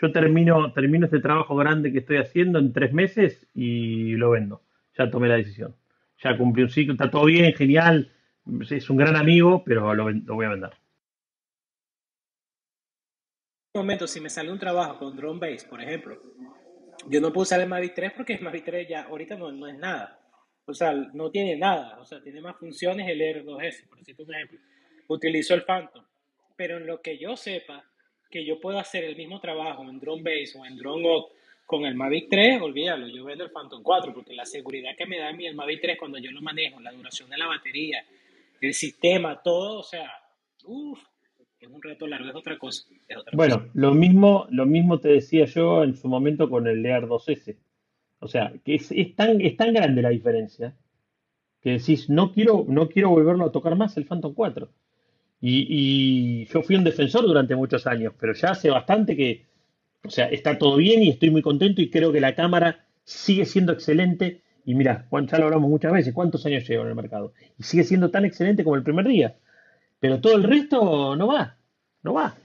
[0.00, 4.62] yo termino, termino este trabajo grande que estoy haciendo en tres meses y lo vendo.
[4.96, 5.74] Ya tomé la decisión.
[6.22, 8.10] Ya cumplí un ciclo, está todo bien, genial.
[8.70, 10.70] Es un gran amigo, pero lo, lo voy a vender.
[13.74, 16.20] momento, si me sale un trabajo con Drone Base, por ejemplo,
[17.08, 19.66] yo no puedo usar el Mavic 3 porque el Mavic 3 ya ahorita no, no
[19.66, 20.18] es nada.
[20.66, 21.98] O sea, no tiene nada.
[21.98, 24.58] O sea, tiene más funciones el R2S, por decirte un ejemplo.
[25.08, 26.04] Utilizo el Phantom.
[26.56, 27.84] Pero en lo que yo sepa
[28.30, 31.32] que yo puedo hacer el mismo trabajo en Drone Base o en Drone Hawk
[31.72, 35.18] con el Mavic 3, olvídalo, yo vendo el Phantom 4 porque la seguridad que me
[35.18, 38.04] da a mí el Mavic 3 cuando yo lo manejo, la duración de la batería,
[38.60, 40.12] el sistema, todo, o sea,
[40.66, 41.00] uff,
[41.58, 43.36] es un reto largo, es otra cosa, es otra cosa.
[43.38, 47.56] Bueno, lo mismo, lo mismo te decía yo en su momento con el Lear 2S.
[48.18, 50.76] O sea, que es, es tan, es tan grande la diferencia
[51.62, 54.68] que decís, no quiero, no quiero volverlo a tocar más el Phantom 4.
[55.40, 59.46] Y, y yo fui un defensor durante muchos años, pero ya hace bastante que,
[60.04, 63.44] o sea, está todo bien y estoy muy contento y creo que la cámara sigue
[63.44, 64.42] siendo excelente.
[64.64, 67.32] Y mira, ya lo hablamos muchas veces, ¿cuántos años llevo en el mercado?
[67.58, 69.36] Y sigue siendo tan excelente como el primer día.
[70.00, 71.56] Pero todo el resto no va,
[72.02, 72.36] no va.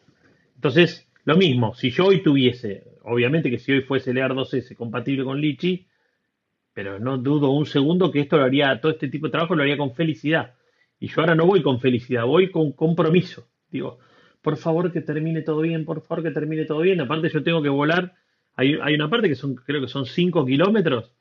[0.55, 4.75] Entonces, lo mismo, si yo hoy tuviese, obviamente que si hoy fuese el Air 2S
[4.75, 5.87] compatible con Litchi,
[6.73, 9.63] pero no dudo un segundo que esto lo haría, todo este tipo de trabajo lo
[9.63, 10.53] haría con felicidad.
[10.99, 13.47] Y yo ahora no voy con felicidad, voy con compromiso.
[13.71, 13.99] Digo,
[14.47, 17.01] por favor que termine todo bien, por favor que termine todo bien.
[17.01, 18.13] Aparte yo tengo que volar,
[18.55, 21.11] hay, hay una parte que son, creo que son 5 kilómetros,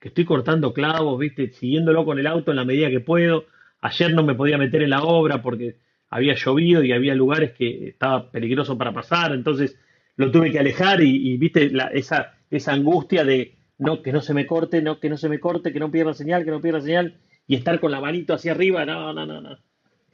[0.00, 3.44] que estoy cortando clavos, viste, siguiéndolo con el auto en la medida que puedo.
[3.82, 5.76] Ayer no me podía meter en la obra porque
[6.10, 9.78] había llovido y había lugares que estaba peligroso para pasar, entonces
[10.16, 14.20] lo tuve que alejar y, y, viste la- esa, esa angustia de no, que no
[14.20, 16.60] se me corte, no, que no se me corte, que no pierda señal, que no
[16.60, 17.14] pierda señal,
[17.46, 19.56] y estar con la manito hacia arriba, no, no, no, no.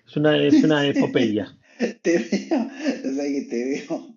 [0.06, 1.54] Es una, es una epopeya.
[2.02, 4.14] Te veo, o sea que te veo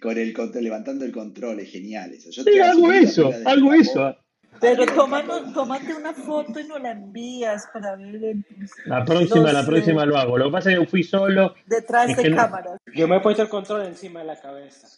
[0.00, 2.30] con el control, levantando el control, es genial eso.
[2.30, 4.16] Yo Sí, algo eso, algo eso.
[4.60, 8.44] Pero tómate una foto y nos la envías para ver el-
[8.84, 10.36] La próxima, la próxima eh, lo hago.
[10.36, 11.54] Lo que pasa es que fui solo.
[11.66, 12.78] Detrás de cámaras.
[12.94, 14.88] Yo me he puesto el control encima de la cabeza.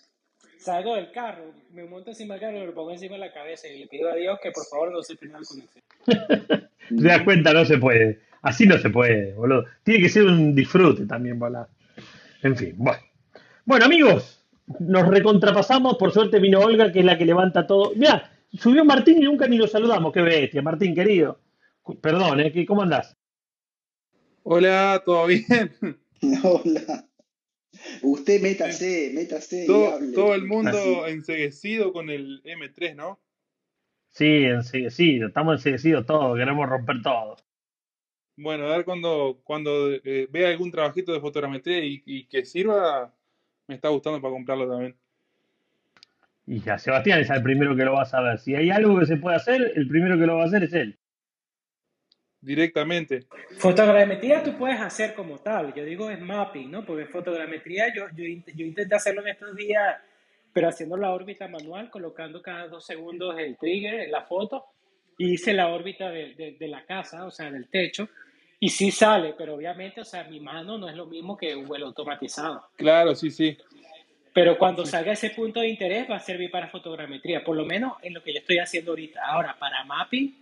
[0.58, 3.68] Salgo del carro, me monto encima del carro y lo pongo encima de la cabeza
[3.68, 5.84] y le pido a Dios que por favor no se pierda la conexión.
[6.88, 8.20] Te das cuenta, no se puede.
[8.42, 9.64] Así no se puede, boludo.
[9.84, 11.68] Tiene que ser un disfrute también volar.
[12.42, 13.00] En fin, bueno.
[13.64, 14.44] Bueno, amigos,
[14.80, 15.96] nos recontrapasamos.
[15.96, 17.92] Por suerte vino Olga, que es la que levanta todo.
[17.96, 20.12] Mira, subió Martín y nunca ni lo saludamos.
[20.12, 21.40] Qué bestia, Martín, querido.
[22.00, 22.52] Perdón, ¿eh?
[22.52, 23.16] ¿Qué- ¿Cómo andás?
[24.44, 25.72] Hola, ¿todo bien?
[26.42, 27.08] Hola.
[28.02, 30.12] Usted métase, métase y Todo, hable.
[30.12, 30.48] todo el Así.
[30.48, 33.20] mundo enseguecido con el M3, ¿no?
[34.10, 35.28] Sí, enseguecido.
[35.28, 36.36] Estamos enseguecidos todos.
[36.38, 37.36] Queremos romper todo.
[38.36, 43.14] Bueno, a ver cuando, cuando eh, vea algún trabajito de fotogrametría y, y que sirva,
[43.66, 44.96] me está gustando para comprarlo también.
[46.46, 48.38] Y ya, Sebastián es el primero que lo va a saber.
[48.38, 50.72] Si hay algo que se puede hacer, el primero que lo va a hacer es
[50.72, 50.98] él.
[52.40, 53.26] directamente.
[53.58, 56.84] Fotogrametría tú puedes hacer como tal, yo digo es mapping, ¿no?
[56.84, 59.96] Porque fotogrametría yo, yo, yo intenté hacerlo en estos días,
[60.52, 64.64] pero haciendo la órbita manual, colocando cada dos segundos el trigger, la foto,
[65.16, 68.08] y hice la órbita de, de, de la casa, o sea, del techo,
[68.62, 71.66] y sí sale, pero obviamente, o sea, mi mano no es lo mismo que un
[71.66, 72.64] vuelo automatizado.
[72.76, 73.58] Claro, sí, sí.
[74.32, 77.94] Pero cuando salga ese punto de interés va a servir para fotogrametría, por lo menos
[78.02, 79.20] en lo que yo estoy haciendo ahorita.
[79.26, 80.32] Ahora, para mapping,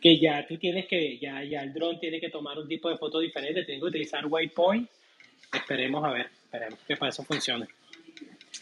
[0.00, 2.96] que ya tú tienes que, ya, ya el dron tiene que tomar un tipo de
[2.96, 4.88] foto diferente, tiene que utilizar waypoint.
[5.52, 7.66] Esperemos a ver, esperemos que para eso funcione.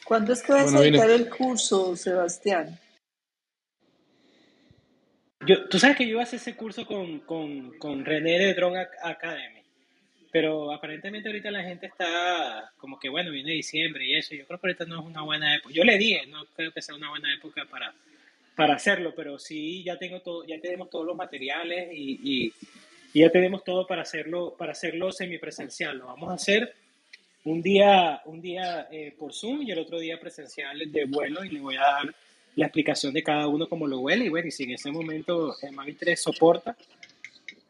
[0.04, 0.98] ¿Cuándo es que vas Bueno, a viene.
[0.98, 2.76] editar el curso, Sebastián?
[5.46, 8.98] Yo, tú sabes que yo hacer ese curso con, con, con René de Drone Ac-
[9.02, 9.60] Academy,
[10.32, 14.58] pero aparentemente ahorita la gente está como que, bueno, viene diciembre y eso, yo creo
[14.60, 15.72] que ahorita no es una buena época.
[15.72, 17.94] Yo le dije, no creo que sea una buena época para,
[18.56, 22.52] para hacerlo, pero sí ya tengo todo, ya tenemos todos los materiales y, y,
[23.14, 25.98] y ya tenemos todo para hacerlo, para hacerlo semipresencial.
[25.98, 26.74] Lo vamos a hacer
[27.44, 31.50] un día, un día eh, por Zoom y el otro día presencial de vuelo y
[31.50, 32.14] le voy a dar
[32.58, 35.54] la explicación de cada uno cómo lo huele y bueno, y si en ese momento
[35.62, 36.76] el Mavic 3 soporta,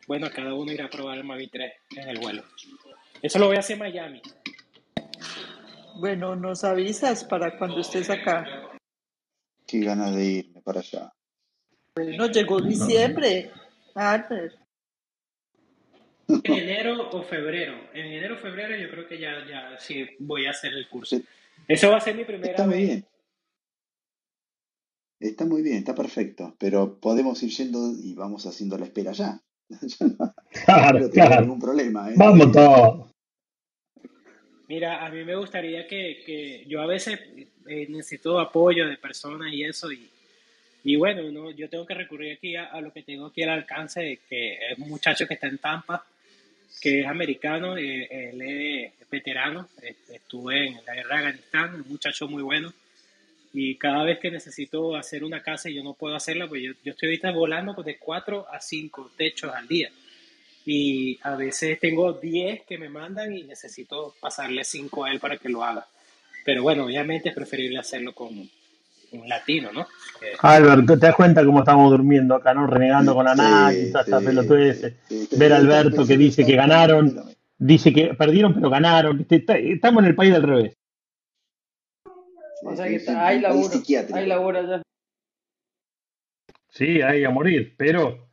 [0.07, 2.43] bueno, cada uno irá a probar el Mavic 3 en el vuelo.
[3.21, 4.23] Eso lo voy a hacer en Miami.
[5.97, 8.47] Bueno, nos avisas para cuando estés acá.
[9.67, 11.13] Qué ganas de irme para allá.
[11.95, 13.51] Bueno, llegó diciembre.
[13.95, 14.55] Albert.
[16.29, 17.75] En enero o febrero.
[17.93, 21.21] En enero o febrero yo creo que ya, ya sí voy a hacer el curso.
[21.67, 22.79] Eso va a ser mi primera Está vez.
[22.79, 23.07] bien,
[25.21, 26.55] está muy bien, está perfecto.
[26.59, 29.41] Pero podemos ir yendo y vamos haciendo la espera ya.
[30.01, 30.35] No, no
[30.65, 31.43] Claro, haya claro.
[31.43, 32.15] ningún problema, ¿eh?
[32.17, 33.11] Vamos todos.
[34.69, 37.19] Mira, a mí me gustaría que, que yo a veces
[37.67, 40.09] eh, necesito apoyo de personas y eso, y,
[40.85, 43.51] y bueno, uno- yo tengo que recurrir aquí a, a lo que tengo aquí al
[43.51, 46.05] alcance, que es un muchacho que está en Tampa,
[46.81, 51.89] que es americano, eh, él es veterano, eh, estuve en la guerra de Afganistán, un
[51.89, 52.73] muchacho muy bueno,
[53.53, 56.73] y cada vez que necesito hacer una casa y yo no puedo hacerla, pues yo,
[56.85, 59.91] yo estoy ahorita volando pues, de 4 a 5 techos al día.
[60.67, 65.39] Y a veces tengo 10 que me mandan y necesito pasarle 5 a él para
[65.39, 65.87] que lo haga.
[66.45, 68.29] Pero bueno, obviamente es preferible hacerlo con
[69.11, 69.83] un latino, ¿no?
[70.23, 72.67] Eh, Albert, ¿te das cuenta cómo estamos durmiendo acá, no?
[72.67, 74.95] Renegando con la NAC y Sí, toda esta sí, pelotudez.
[75.09, 77.19] sí, Ver a Alberto que dice que ganaron,
[77.57, 79.27] dice que perdieron pero ganaron.
[79.29, 80.77] Estamos en el país del revés.
[82.63, 83.83] O sea que hay laburo,
[84.13, 84.83] hay laburo allá.
[86.71, 88.31] Sí, hay a morir, pero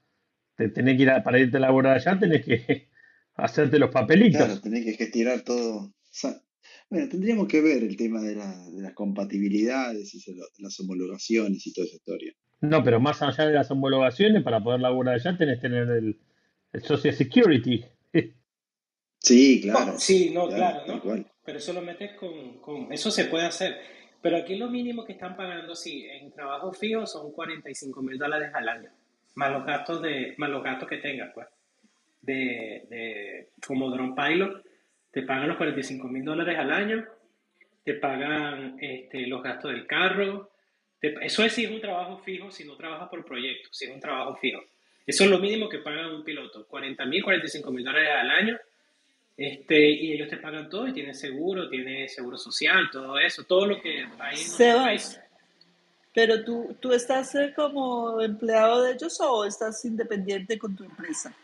[0.56, 2.90] te tenés que ir a, para irte a laburar allá, tenés que
[3.36, 4.62] hacerte los Claro, papelitos.
[4.62, 5.94] tenés que gestionar todo.
[6.12, 6.42] Sa-
[6.90, 10.80] Bueno, tendríamos que ver el tema de, la- de las compatibilidades y se lo- las
[10.80, 12.34] homologaciones y toda esa historia.
[12.62, 16.20] No, pero más allá de las homologaciones, para poder laburar allá tenés que tener el,
[16.74, 17.84] el Social Security.
[19.20, 21.26] Sí, claro, sí, no, claro, claro, ¿no?
[21.44, 22.94] Pero eso lo metes con, con...
[22.94, 23.76] Eso se puede hacer.
[24.26, 28.50] Pero aquí lo mínimo que están pagando, sí, en trabajo fijo son 45 mil dólares
[28.56, 28.90] al año.
[29.36, 31.46] Más los gastos, de, más los gastos que tengas, pues.
[32.24, 34.66] De, de, como Drone Pilot,
[35.12, 37.06] te pagan los 45 mil dólares al año,
[37.84, 40.50] te pagan este, los gastos del carro.
[41.00, 43.92] te- eso es si es un trabajo fijo, si no trabajas por proyecto, si es
[43.92, 44.60] un trabajo fijo.
[45.06, 48.58] Eso es lo mínimo que paga un piloto, 40 mil, 45 mil dólares al año.
[49.38, 53.66] Este, y ellos te pagan todo y tienes seguro, tienes seguro social, todo eso, todo
[53.66, 54.38] lo que hay en.
[54.38, 55.22] Sebas,
[56.14, 61.36] pero tú, tú estás eh, como empleado de ellos o estás independiente con tu empresa?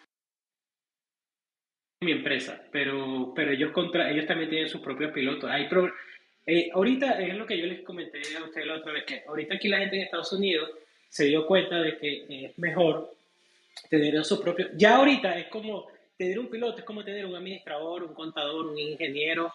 [2.03, 5.47] mi empresa, pero, pero ellos, contra, ellos también tienen sus propios pilotos.
[5.51, 5.93] Hay pro-
[6.47, 9.53] eh, ahorita es lo que yo les comenté a ustedes la otra vez, que ahorita
[9.53, 10.71] aquí la gente en Estados Unidos
[11.09, 13.13] se dio cuenta de que es mejor
[13.87, 14.69] tener su propio...
[14.73, 15.89] Ya ahorita es como
[16.21, 19.51] tener un piloto, es como tener un administrador, un contador, un ingeniero.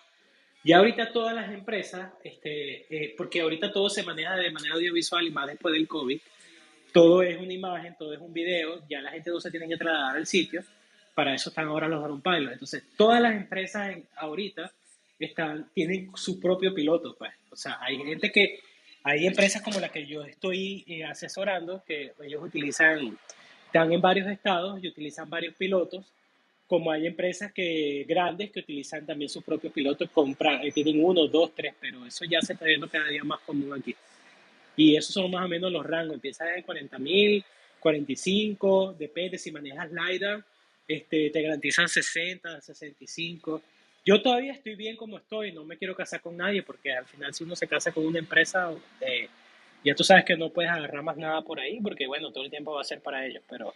[0.65, 5.25] Ya ahorita todas las empresas, este, eh, porque ahorita todo se maneja de manera audiovisual
[5.25, 6.19] y más después del COVID,
[6.93, 9.77] todo es una imagen, todo es un video, ya la gente no se tiene que
[9.77, 10.65] trasladar al sitio,
[11.15, 12.53] para eso están ahora los drone pilots.
[12.55, 14.73] Entonces, todas las empresas en- ahorita
[15.21, 17.33] están, tienen su propio piloto, pues.
[17.51, 18.59] O sea, hay gente que,
[19.05, 23.17] hay empresas como la que yo estoy eh, asesorando, que ellos utilizan,
[23.67, 26.05] están en varios estados y utilizan varios pilotos,
[26.67, 31.27] como hay empresas que grandes que utilizan también sus propios pilotos, compran, eh, tienen uno,
[31.27, 33.95] dos, tres, pero eso ya se está viendo cada día más común aquí.
[34.77, 36.15] Y esos son más o menos los rangos.
[36.15, 37.45] Empieza de 40 mil,
[37.81, 40.45] 45, depende si manejas LiDAR,
[40.89, 43.63] este, te garantizan 60, 65.
[44.05, 47.35] Yo todavía estoy bien como estoy, no me quiero casar con nadie porque al final
[47.35, 49.29] si uno se casa con una empresa, eh,
[49.85, 52.51] ya tú sabes que no puedes agarrar más nada por ahí porque bueno, todo el
[52.51, 53.75] tiempo va a ser para ellos, pero,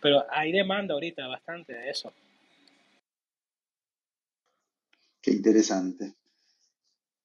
[0.00, 2.12] pero hay demanda ahorita bastante de eso.
[5.24, 6.14] Qué interesante.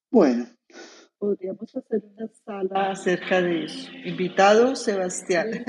[0.10, 0.48] Bueno.
[1.18, 3.92] Podríamos hacer una sala acerca de eso.
[4.06, 5.66] Invitado, Sebastián.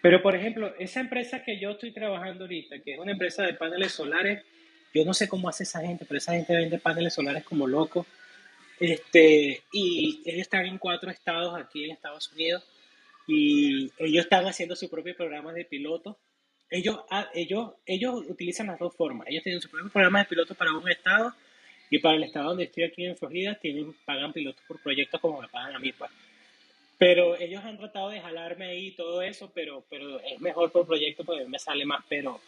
[0.00, 3.52] Pero, por ejemplo, esa empresa que yo estoy trabajando ahorita, que es una empresa de
[3.52, 4.42] paneles solares,
[4.94, 8.06] yo no sé cómo hace esa gente, pero esa gente vende paneles solares como loco.
[8.80, 12.64] Este, y ellos están en cuatro estados aquí en Estados Unidos
[13.28, 16.18] y ellos están haciendo su propio programa de piloto.
[16.70, 19.28] Ellos, ah, ellos, ellos utilizan las dos formas.
[19.28, 21.34] Ellos tienen su propio programa de piloto para un estado
[21.90, 25.42] y para el estado donde estoy aquí en Florida tienen, pagan pilotos por proyectos como
[25.42, 25.92] me pagan a mí.
[25.92, 26.10] Pues.
[26.96, 30.86] Pero ellos han tratado de jalarme ahí y todo eso, pero, pero es mejor por
[30.86, 32.02] proyecto porque me sale más.
[32.08, 32.40] Pero,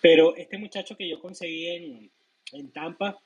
[0.00, 2.10] pero este muchacho que yo conseguí en,
[2.54, 3.16] en Tampa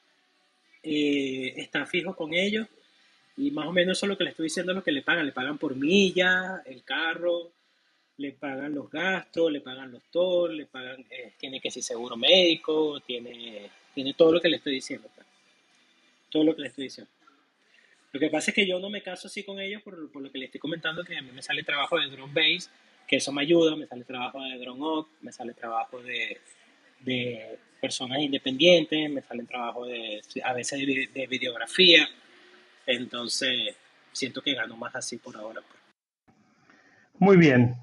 [0.82, 2.68] eh, está fijo con ellos
[3.36, 5.26] y más o menos eso es lo que le estoy diciendo, lo que le pagan.
[5.26, 7.52] Le pagan por milla, el carro,
[8.18, 12.16] le pagan los gastos, le pagan los tolls, le pagan, eh, tiene que ser seguro
[12.16, 15.08] médico, tiene, tiene todo lo que le estoy diciendo.
[15.14, 15.26] pues.
[16.30, 17.10] Todo lo que le estoy diciendo.
[18.12, 20.30] Lo que pasa es que yo no me caso así con ellos por, por lo
[20.30, 22.68] que le estoy comentando, que a mí me sale trabajo de drone base,
[23.08, 26.38] que eso me ayuda, me sale trabajo de drone op, me sale trabajo de,
[27.00, 30.80] de personas independientes, me salen trabajo de, a veces
[31.12, 32.06] de videografía,
[32.86, 33.74] entonces
[34.12, 35.60] siento que gano más así por ahora.
[35.60, 36.34] pues.
[37.18, 37.76] Muy bien.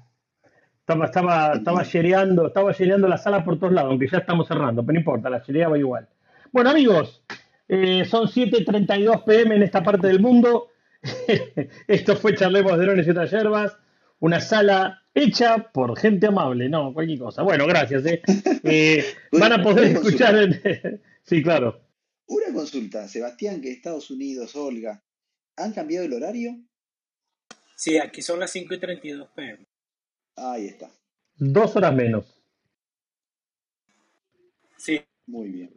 [0.80, 2.28] Estaba, estaba, estaba genial.
[2.34, 5.38] shareando, estaba la sala por todos lados, aunque ya estamos cerrando, pero no importa, la
[5.38, 6.08] shareaba igual.
[6.52, 7.22] Bueno, amigos,
[7.68, 10.68] eh, son 7:32 pm en esta parte del mundo.
[11.86, 13.76] Esto fue Charlemos de Drones y otras yerbas,
[14.18, 17.42] una sala hecha por gente amable, no, cualquier cosa.
[17.42, 18.04] Bueno, gracias.
[18.06, 18.22] eh.
[18.62, 20.36] Eh, van a poder escuchar.
[21.22, 21.80] Sí, claro.
[22.50, 23.06] Una consulta.
[23.06, 25.00] Sebastián, que Estados Unidos, Olga,
[25.56, 26.58] ¿han cambiado el horario?
[27.76, 29.66] Sí, aquí son las 5 y 32 pm.
[30.36, 30.90] Ahí está.
[31.36, 32.42] Dos horas menos.
[34.76, 35.70] Sí, Muy bien.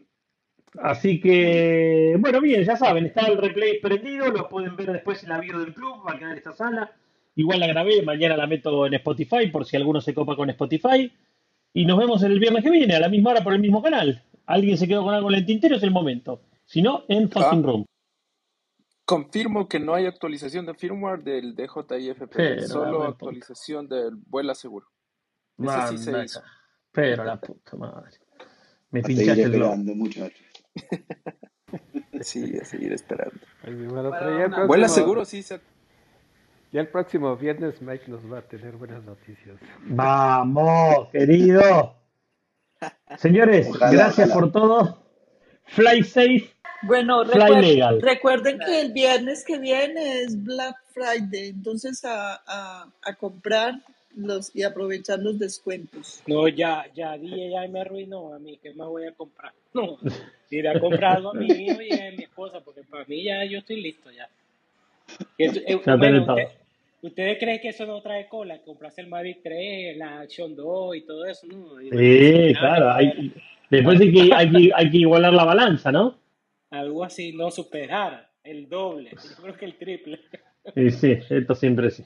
[0.82, 5.30] Así que, bueno, bien, ya saben, está el replay prendido, lo pueden ver después en
[5.30, 6.91] la bio del club, va a quedar esta sala.
[7.36, 11.14] Igual la grabé, mañana la meto en Spotify por si alguno se copa con Spotify.
[11.74, 14.24] Y nos vemos el viernes que viene, a la misma hora por el mismo canal.
[14.48, 15.76] ¿Alguien se quedó con algo en el tintero?
[15.76, 16.41] Es el momento.
[16.74, 17.86] Si no, en Fucking Ah, Room.
[19.06, 24.88] confirmo que no hay actualización de firmware del DJI-FPV, Pero solo actualización del vuela seguro.
[25.60, 26.41] Ese sí se hizo.
[26.91, 28.18] Pero la puta madre.
[28.90, 29.74] Me A pinchaste el globo.
[29.74, 30.45] esperando, muchachos.
[32.22, 33.40] Sí, a seguir esperando.
[34.68, 35.44] Vuela seguro, sí.
[35.44, 35.60] Se...
[36.72, 39.58] ya el próximo viernes Mike nos va a tener buenas noticias.
[39.86, 41.95] Vamos, querido.
[43.18, 44.41] Señores, Ojalá, gracias ojalá.
[44.41, 45.04] por todo.
[45.66, 46.52] Fly safe,
[46.84, 53.76] Bueno, recuerden que el viernes que viene es Black Friday, entonces a, a, a comprar
[54.15, 56.22] los y aprovechar los descuentos.
[56.27, 59.51] no, ya, ya DJ ya me arruinó a mí, ¿qué más voy a comprar?
[59.73, 59.97] No,
[60.51, 63.43] iré a comprar algo a mi hijo y a mi esposa, porque para mí ya
[63.43, 64.30] yo estoy listo ya.
[65.39, 66.49] Eh, bueno, usted-.
[67.01, 68.60] ¿ustedes creen que eso no trae cola?
[68.60, 71.81] Comprarse el Mavic 3, la Action 2 y todo eso, ¿no?
[71.81, 72.91] Y Sí, claro.
[72.91, 73.34] Hay,
[73.72, 76.19] después hay que, hay, que, hay que igualar la balanza, ¿no?
[76.74, 80.20] Algo así, no superar el doble, creo que el triple.
[80.91, 82.06] Sí, esto siempre sí.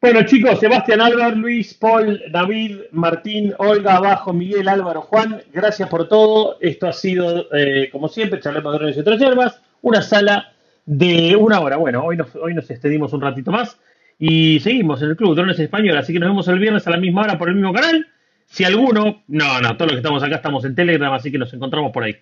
[0.00, 6.08] Bueno, chicos, Sebastián Álvaro, Luis, Paul, David, Martín, Olga, Abajo, Miguel, Álvaro, Juan, gracias por
[6.08, 6.56] todo.
[6.60, 10.52] Esto ha sido, eh, como siempre, charlemos de y otras hierbas, una sala
[10.86, 11.76] de una hora.
[11.76, 13.76] Bueno, hoy nos, hoy nos extendimos un ratito más
[14.20, 16.98] y seguimos en el Club Drones Español, así que nos vemos el viernes a la
[16.98, 18.06] misma hora por el mismo canal.
[18.46, 21.52] Si alguno, no, no, todos los que estamos acá estamos en Telegram, así que nos
[21.52, 22.16] encontramos por ahí.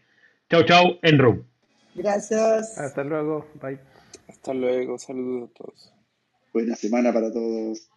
[0.51, 1.45] Chau, chau, en Room.
[1.95, 2.79] Gracias.
[2.79, 3.79] Hasta luego, bye.
[4.29, 5.93] Hasta luego, saludos a todos.
[6.53, 7.89] Buena semana para todos.